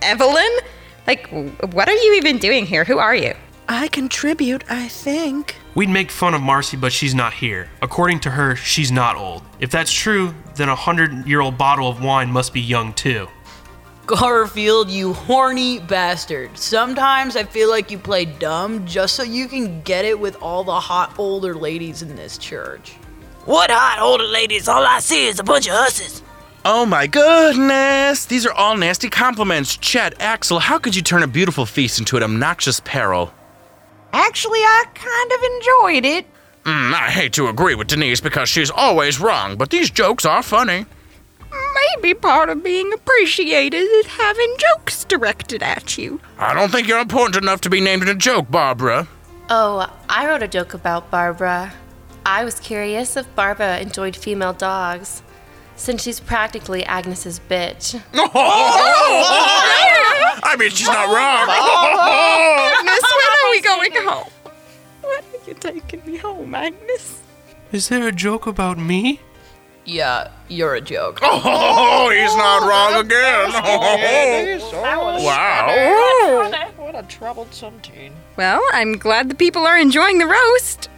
Evelyn. 0.03 0.51
Like, 1.07 1.29
what 1.73 1.89
are 1.89 1.95
you 1.95 2.15
even 2.15 2.39
doing 2.39 2.67
here? 2.67 2.85
Who 2.85 2.99
are 2.99 3.15
you? 3.15 3.35
I 3.69 3.89
contribute, 3.89 4.65
I 4.71 4.87
think. 4.89 5.57
We'd 5.75 5.89
make 5.89 6.11
fun 6.11 6.35
of 6.35 6.41
Marcy, 6.41 6.77
but 6.77 6.93
she's 6.93 7.15
not 7.15 7.35
here. 7.35 7.69
According 7.83 8.21
to 8.21 8.31
her, 8.31 8.55
she's 8.55 8.93
not 8.93 9.17
old. 9.17 9.43
If 9.59 9.71
that's 9.71 9.93
true, 9.93 10.35
then 10.55 10.69
a 10.69 10.75
hundred 10.75 11.27
year 11.27 11.41
old 11.41 11.59
bottle 11.59 11.89
of 11.89 12.03
wine 12.03 12.31
must 12.31 12.53
be 12.53 12.61
young 12.61 12.93
too. 12.93 13.29
Garfield, 14.07 14.89
you 14.89 15.15
horny 15.15 15.81
bastard. 15.81 16.57
Sometimes 16.57 17.35
I 17.35 17.43
feel 17.43 17.69
like 17.69 17.91
you 17.91 17.99
play 17.99 18.25
dumb 18.25 18.87
just 18.87 19.17
so 19.17 19.25
you 19.25 19.49
can 19.49 19.83
get 19.83 20.05
it 20.05 20.21
with 20.21 20.41
all 20.41 20.63
the 20.63 20.79
hot 20.79 21.13
older 21.19 21.57
ladies 21.57 22.03
in 22.03 22.15
this 22.15 22.39
church. 22.39 22.93
What 23.47 23.71
hot 23.73 23.99
older 24.01 24.25
ladies? 24.25 24.69
All 24.69 24.85
I 24.85 25.01
see 25.01 25.27
is 25.27 25.41
a 25.41 25.45
bunch 25.45 25.67
of 25.67 25.75
hussies. 25.75 26.23
Oh 26.65 26.87
my 26.87 27.09
goodness! 27.09 28.25
These 28.27 28.47
are 28.47 28.53
all 28.53 28.77
nasty 28.77 29.09
compliments. 29.09 29.77
Chet, 29.77 30.21
Axel, 30.21 30.61
how 30.61 30.79
could 30.79 30.95
you 30.95 31.03
turn 31.03 31.25
a 31.25 31.29
beautiful 31.29 31.67
feast 31.67 31.99
into 31.99 32.17
an 32.17 32.23
obnoxious 32.23 32.81
peril? 32.81 33.33
Actually, 34.13 34.61
I 34.61 34.85
kind 34.95 35.33
of 35.33 35.41
enjoyed 35.43 36.05
it. 36.19 36.27
Mm, 36.65 36.93
I 36.95 37.11
hate 37.11 37.33
to 37.35 37.49
agree 37.49 37.75
with 37.75 37.87
Denise 37.89 38.21
because 38.21 38.49
she's 38.49 38.71
always 38.71 39.21
wrong, 39.21 39.57
but 39.57 39.71
these 39.71 39.89
jokes 39.91 40.25
are 40.25 40.43
funny. 40.43 40.87
Maybe 41.95 42.15
part 42.15 42.49
of 42.49 42.65
being 42.65 42.93
appreciated 42.93 43.77
is 43.77 44.07
having 44.07 44.57
jokes 44.59 45.05
directed 45.05 45.63
at 45.63 45.97
you. 45.97 46.21
I 46.39 46.55
don't 46.55 46.73
think 46.73 46.89
you're 46.89 46.99
important 46.99 47.37
enough 47.37 47.61
to 47.63 47.71
be 47.71 47.81
named 47.81 48.03
in 48.03 48.09
a 48.09 48.15
joke, 48.15 48.51
Barbara. 48.51 49.07
Oh, 49.49 49.87
I 50.09 50.27
wrote 50.27 50.43
a 50.43 50.49
joke 50.49 50.75
about 50.75 51.11
Barbara. 51.11 51.73
I 52.25 52.45
was 52.45 52.59
curious 52.59 53.17
if 53.17 53.33
Barbara 53.37 53.79
enjoyed 53.79 54.17
female 54.17 54.53
dogs, 54.53 55.23
since 55.77 56.03
she's 56.03 56.19
practically 56.19 56.85
Agnes's 56.85 57.39
bitch. 57.49 57.95
I 60.43 60.57
mean, 60.59 60.71
she's 60.71 60.89
not 60.89 61.07
wrong. 61.07 61.49
Agnes, 61.49 63.03
when 63.15 63.31
are 63.31 63.36
we 63.57 63.63
going 63.63 63.93
home? 63.95 64.29
When 65.01 65.19
are 65.19 65.47
you 65.47 65.55
taking 65.55 66.05
me 66.05 66.19
home, 66.19 66.55
Agnes? 66.55 67.23
Is 67.73 67.89
there 67.89 68.07
a 68.07 68.13
joke 68.13 68.47
about 68.47 68.77
me? 68.79 69.21
Yeah, 69.87 70.31
you're 70.49 70.75
a 70.75 70.81
joke. 70.81 71.21
Oh, 71.23 72.11
he's 72.11 72.33
oh, 72.33 72.37
not 72.37 72.69
wrong 72.69 73.01
again. 73.01 73.51
Oh, 74.75 75.25
wow. 75.25 76.51
What 76.77 76.95
a 76.95 77.03
troublesome 77.05 77.81
teen. 77.81 78.13
Well, 78.37 78.61
I'm 78.73 78.99
glad 78.99 79.31
the 79.31 79.35
people 79.35 79.67
are 79.67 79.79
enjoying 79.79 80.19
the 80.19 80.27
roast. 80.27 80.91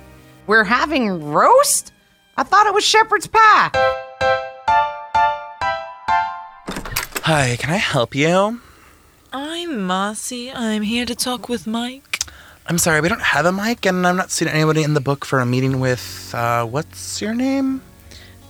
We're 0.47 0.65
having 0.65 1.31
roast? 1.31 1.93
I 2.37 2.43
thought 2.43 2.67
it 2.67 2.75
was 2.75 2.85
shepherd's 2.85 3.29
pie. 3.29 3.71
Hi, 7.23 7.57
can 7.59 7.71
I 7.71 7.77
help 7.77 8.15
you? 8.15 8.61
I'm 9.33 9.83
Marcy. 9.83 10.51
I'm 10.51 10.83
here 10.83 11.05
to 11.05 11.15
talk 11.15 11.49
with 11.49 11.67
Mike. 11.67 12.08
I'm 12.69 12.77
sorry, 12.77 13.01
we 13.01 13.09
don't 13.09 13.23
have 13.23 13.47
a 13.47 13.53
mic, 13.53 13.87
and 13.87 14.07
I'm 14.07 14.17
not 14.17 14.31
seeing 14.31 14.51
anybody 14.51 14.83
in 14.83 14.93
the 14.93 15.01
book 15.01 15.25
for 15.25 15.41
a 15.41 15.47
meeting 15.47 15.81
with, 15.81 16.35
uh, 16.35 16.67
what's 16.67 17.21
your 17.21 17.35
name? 17.35 17.83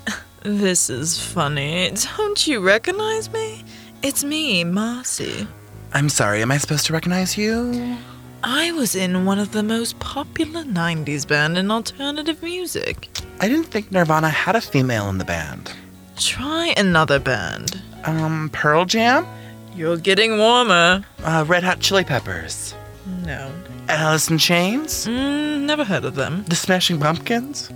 This 0.42 0.88
is 0.88 1.20
funny. 1.20 1.90
Don't 2.16 2.46
you 2.46 2.60
recognize 2.60 3.30
me? 3.32 3.64
It's 4.02 4.22
me, 4.22 4.62
Marcy. 4.62 5.46
I'm 5.92 6.08
sorry, 6.08 6.42
am 6.42 6.52
I 6.52 6.58
supposed 6.58 6.86
to 6.86 6.92
recognize 6.92 7.36
you? 7.36 7.96
I 8.44 8.70
was 8.72 8.94
in 8.94 9.24
one 9.24 9.40
of 9.40 9.50
the 9.50 9.64
most 9.64 9.98
popular 9.98 10.62
90s 10.62 11.26
band 11.26 11.58
in 11.58 11.70
alternative 11.72 12.40
music. 12.42 13.08
I 13.40 13.48
didn't 13.48 13.66
think 13.66 13.90
Nirvana 13.90 14.30
had 14.30 14.54
a 14.54 14.60
female 14.60 15.08
in 15.08 15.18
the 15.18 15.24
band. 15.24 15.72
Try 16.16 16.72
another 16.76 17.18
band. 17.18 17.82
Um, 18.04 18.48
Pearl 18.52 18.84
Jam? 18.84 19.26
You're 19.74 19.96
getting 19.96 20.38
warmer. 20.38 21.04
Uh, 21.24 21.44
Red 21.48 21.64
Hot 21.64 21.80
Chili 21.80 22.04
Peppers? 22.04 22.74
No. 23.24 23.50
Alice 23.88 24.28
in 24.30 24.38
Chains? 24.38 25.06
Mm, 25.06 25.62
never 25.62 25.84
heard 25.84 26.04
of 26.04 26.14
them. 26.14 26.44
The 26.48 26.56
Smashing 26.56 27.00
Pumpkins? 27.00 27.70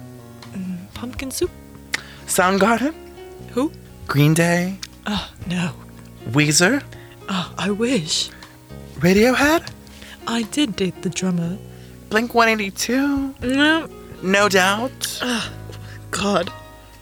Pumpkin 0.95 1.31
soup? 1.31 1.51
Soundgarden? 2.27 2.95
Who? 3.53 3.73
Green 4.07 4.35
Day? 4.35 4.79
Oh, 5.07 5.29
no. 5.49 5.73
Weezer? 6.31 6.83
Oh, 7.29 7.53
I 7.59 7.71
wish. 7.71 8.31
Radiohead? 8.99 9.69
I 10.29 10.43
did 10.43 10.77
date 10.77 11.03
the 11.03 11.11
drummer. 11.11 11.59
Blink 12.11 12.35
182? 12.35 13.35
No. 13.43 13.89
No 14.23 14.49
Doubt? 14.49 15.23
God. 16.11 16.53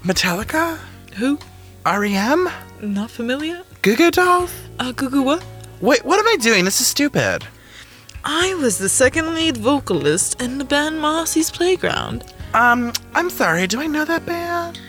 Metallica? 0.03 0.79
Who? 1.17 1.39
REM? 1.85 2.49
Not 2.81 3.11
familiar? 3.11 3.63
Goo 3.83 3.97
Goo 3.97 4.11
Dolls? 4.11 4.53
Uh, 4.79 4.93
Gugu 4.93 5.23
what? 5.25 5.45
Wait, 5.81 6.05
what 6.05 6.19
am 6.19 6.27
I 6.29 6.37
doing? 6.37 6.65
This 6.65 6.81
is 6.81 6.87
stupid. 6.87 7.45
I 8.25 8.55
was 8.55 8.79
the 8.79 8.89
second 8.89 9.35
lead 9.35 9.57
vocalist 9.57 10.41
in 10.43 10.59
the 10.59 10.65
band 10.65 11.01
Marcy's 11.01 11.51
Playground. 11.51 12.25
Um, 12.55 12.93
I'm 13.15 13.31
sorry, 13.31 13.67
do 13.67 13.81
I 13.81 13.87
know 13.87 14.05
that 14.05 14.27
band? 14.27 14.81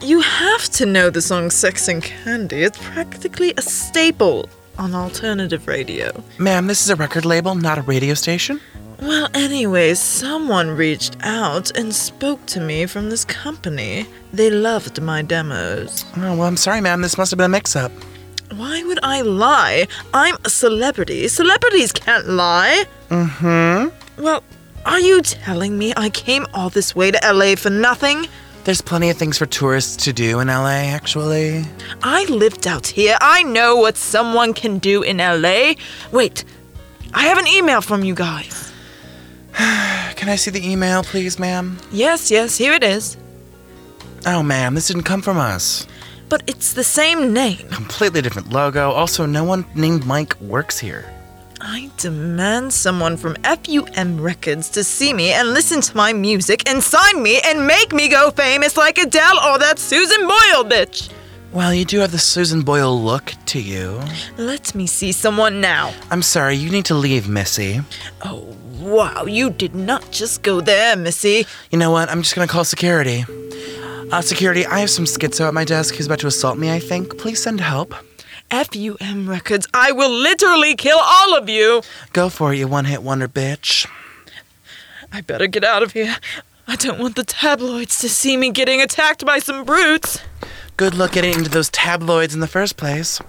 You 0.00 0.20
have 0.20 0.64
to 0.70 0.86
know 0.86 1.10
the 1.10 1.20
song 1.20 1.50
Sex 1.50 1.88
and 1.88 2.02
Candy. 2.02 2.62
It's 2.62 2.78
practically 2.78 3.52
a 3.56 3.62
staple 3.62 4.48
on 4.78 4.94
alternative 4.94 5.66
radio. 5.66 6.24
Ma'am, 6.38 6.68
this 6.68 6.80
is 6.82 6.88
a 6.88 6.96
record 6.96 7.26
label, 7.26 7.54
not 7.54 7.76
a 7.76 7.82
radio 7.82 8.14
station. 8.14 8.60
Well, 9.02 9.28
anyways, 9.34 9.98
someone 9.98 10.70
reached 10.70 11.16
out 11.22 11.76
and 11.76 11.94
spoke 11.94 12.44
to 12.46 12.60
me 12.60 12.86
from 12.86 13.10
this 13.10 13.24
company. 13.24 14.06
They 14.32 14.50
loved 14.50 15.00
my 15.02 15.22
demos. 15.22 16.04
Oh, 16.16 16.36
well, 16.36 16.42
I'm 16.42 16.56
sorry, 16.56 16.80
ma'am. 16.80 17.02
This 17.02 17.18
must 17.18 17.30
have 17.30 17.38
been 17.38 17.46
a 17.46 17.48
mix 17.48 17.76
up. 17.76 17.92
Why 18.56 18.82
would 18.82 18.98
I 19.02 19.22
lie? 19.22 19.86
I'm 20.12 20.36
a 20.44 20.50
celebrity. 20.50 21.28
Celebrities 21.28 21.92
can't 21.92 22.26
lie. 22.26 22.84
Mm 23.08 23.30
hmm. 23.38 24.22
Well, 24.22 24.42
are 24.84 25.00
you 25.00 25.22
telling 25.22 25.78
me 25.78 25.92
I 25.96 26.10
came 26.10 26.46
all 26.52 26.68
this 26.68 26.96
way 26.96 27.10
to 27.10 27.32
LA 27.32 27.54
for 27.54 27.70
nothing? 27.70 28.26
There's 28.64 28.80
plenty 28.80 29.08
of 29.08 29.16
things 29.16 29.38
for 29.38 29.46
tourists 29.46 30.04
to 30.04 30.12
do 30.12 30.40
in 30.40 30.48
LA, 30.48 30.90
actually. 30.92 31.64
I 32.02 32.24
lived 32.24 32.66
out 32.66 32.86
here. 32.86 33.16
I 33.20 33.42
know 33.42 33.76
what 33.76 33.96
someone 33.96 34.52
can 34.52 34.78
do 34.78 35.02
in 35.02 35.18
LA. 35.18 35.74
Wait, 36.12 36.44
I 37.14 37.22
have 37.22 37.38
an 37.38 37.46
email 37.46 37.80
from 37.80 38.04
you 38.04 38.14
guys. 38.14 38.72
Can 39.54 40.28
I 40.28 40.36
see 40.36 40.50
the 40.50 40.68
email, 40.68 41.02
please, 41.02 41.38
ma'am? 41.38 41.78
Yes, 41.90 42.30
yes, 42.30 42.56
here 42.56 42.72
it 42.72 42.84
is. 42.84 43.16
Oh, 44.26 44.42
ma'am, 44.42 44.74
this 44.74 44.88
didn't 44.88 45.04
come 45.04 45.22
from 45.22 45.38
us. 45.38 45.86
But 46.30 46.44
it's 46.46 46.72
the 46.72 46.84
same 46.84 47.34
name. 47.34 47.68
Completely 47.70 48.22
different 48.22 48.50
logo. 48.50 48.92
Also, 48.92 49.26
no 49.26 49.44
one 49.44 49.66
named 49.74 50.06
Mike 50.06 50.40
works 50.40 50.78
here. 50.78 51.04
I 51.60 51.90
demand 51.98 52.72
someone 52.72 53.18
from 53.18 53.34
FUM 53.44 54.18
Records 54.18 54.70
to 54.70 54.82
see 54.82 55.12
me 55.12 55.32
and 55.32 55.52
listen 55.52 55.82
to 55.82 55.96
my 55.96 56.12
music 56.14 56.66
and 56.70 56.82
sign 56.82 57.22
me 57.22 57.40
and 57.44 57.66
make 57.66 57.92
me 57.92 58.08
go 58.08 58.30
famous 58.30 58.78
like 58.78 58.96
Adele 58.96 59.38
or 59.40 59.58
that 59.58 59.78
Susan 59.78 60.26
Boyle 60.26 60.64
bitch. 60.64 61.12
Well, 61.52 61.74
you 61.74 61.84
do 61.84 61.98
have 61.98 62.12
the 62.12 62.18
Susan 62.18 62.62
Boyle 62.62 62.98
look 63.02 63.34
to 63.46 63.60
you. 63.60 64.00
Let 64.38 64.72
me 64.74 64.86
see 64.86 65.10
someone 65.12 65.60
now. 65.60 65.92
I'm 66.10 66.22
sorry, 66.22 66.54
you 66.54 66.70
need 66.70 66.84
to 66.86 66.94
leave, 66.94 67.28
Missy. 67.28 67.80
Oh, 68.24 68.56
wow, 68.78 69.24
you 69.24 69.50
did 69.50 69.74
not 69.74 70.12
just 70.12 70.42
go 70.42 70.60
there, 70.60 70.96
Missy. 70.96 71.44
You 71.72 71.78
know 71.78 71.90
what? 71.90 72.08
I'm 72.08 72.22
just 72.22 72.36
gonna 72.36 72.46
call 72.46 72.64
security. 72.64 73.24
Uh, 74.12 74.20
security, 74.20 74.66
I 74.66 74.80
have 74.80 74.90
some 74.90 75.04
schizo 75.04 75.46
at 75.46 75.54
my 75.54 75.64
desk 75.64 75.94
who's 75.94 76.06
about 76.06 76.18
to 76.20 76.26
assault 76.26 76.58
me, 76.58 76.72
I 76.72 76.80
think. 76.80 77.16
Please 77.16 77.42
send 77.42 77.60
help. 77.60 77.94
FUM 78.50 79.28
Records, 79.28 79.68
I 79.72 79.92
will 79.92 80.10
literally 80.10 80.74
kill 80.74 80.98
all 81.00 81.36
of 81.36 81.48
you. 81.48 81.82
Go 82.12 82.28
for 82.28 82.52
it, 82.52 82.58
you 82.58 82.66
one 82.66 82.86
hit 82.86 83.02
wonder 83.04 83.28
bitch. 83.28 83.88
I 85.12 85.20
better 85.20 85.46
get 85.46 85.62
out 85.62 85.84
of 85.84 85.92
here. 85.92 86.16
I 86.66 86.74
don't 86.76 86.98
want 86.98 87.14
the 87.14 87.22
tabloids 87.24 87.98
to 88.00 88.08
see 88.08 88.36
me 88.36 88.50
getting 88.50 88.80
attacked 88.80 89.24
by 89.24 89.38
some 89.38 89.64
brutes. 89.64 90.20
Good 90.76 90.94
luck 90.94 91.12
getting 91.12 91.34
into 91.34 91.50
those 91.50 91.68
tabloids 91.70 92.34
in 92.34 92.40
the 92.40 92.48
first 92.48 92.76
place. 92.76 93.20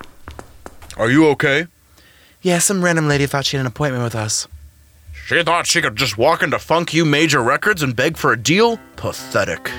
Are 0.98 1.12
you 1.12 1.28
okay? 1.30 1.68
Yeah, 2.42 2.58
some 2.58 2.84
random 2.84 3.08
lady 3.08 3.28
thought 3.28 3.46
she 3.46 3.58
had 3.58 3.62
an 3.62 3.68
appointment 3.68 4.04
with 4.04 4.16
us. 4.16 4.48
She 5.28 5.44
thought 5.44 5.68
she 5.68 5.82
could 5.82 5.96
just 5.96 6.18
walk 6.18 6.42
into 6.42 6.58
Funk 6.58 6.94
You 6.94 7.06
Major 7.06 7.42
Records 7.42 7.84
and 7.84 7.96
beg 7.96 8.18
for 8.18 8.32
a 8.32 8.38
deal? 8.38 8.80
Pathetic. 8.96 9.72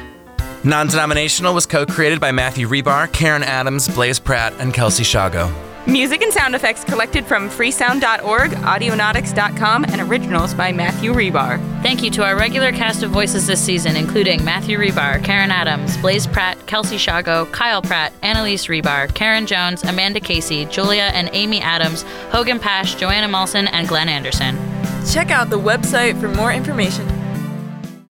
Non 0.64 0.86
denominational 0.86 1.54
was 1.54 1.66
co 1.66 1.84
created 1.84 2.20
by 2.20 2.30
Matthew 2.30 2.68
Rebar, 2.68 3.12
Karen 3.12 3.42
Adams, 3.42 3.88
Blaze 3.88 4.20
Pratt, 4.20 4.52
and 4.60 4.72
Kelsey 4.72 5.02
Shago. 5.02 5.52
Music 5.88 6.22
and 6.22 6.32
sound 6.32 6.54
effects 6.54 6.84
collected 6.84 7.26
from 7.26 7.50
freesound.org, 7.50 8.52
audionautix.com, 8.52 9.84
and 9.86 10.00
originals 10.00 10.54
by 10.54 10.70
Matthew 10.70 11.12
Rebar. 11.12 11.58
Thank 11.82 12.04
you 12.04 12.10
to 12.12 12.24
our 12.24 12.36
regular 12.36 12.70
cast 12.70 13.02
of 13.02 13.10
voices 13.10 13.48
this 13.48 13.60
season, 13.60 13.96
including 13.96 14.44
Matthew 14.44 14.78
Rebar, 14.78 15.24
Karen 15.24 15.50
Adams, 15.50 15.96
Blaze 15.96 16.28
Pratt, 16.28 16.64
Kelsey 16.68 16.94
Shago, 16.94 17.50
Kyle 17.50 17.82
Pratt, 17.82 18.12
Annalise 18.22 18.66
Rebar, 18.66 19.12
Karen 19.12 19.44
Jones, 19.44 19.82
Amanda 19.82 20.20
Casey, 20.20 20.66
Julia 20.66 21.10
and 21.14 21.28
Amy 21.32 21.60
Adams, 21.60 22.04
Hogan 22.30 22.60
Pash, 22.60 22.94
Joanna 22.94 23.26
Molson, 23.26 23.68
and 23.72 23.88
Glenn 23.88 24.08
Anderson. 24.08 24.56
Check 25.10 25.32
out 25.32 25.50
the 25.50 25.58
website 25.58 26.20
for 26.20 26.28
more 26.28 26.52
information. 26.52 27.21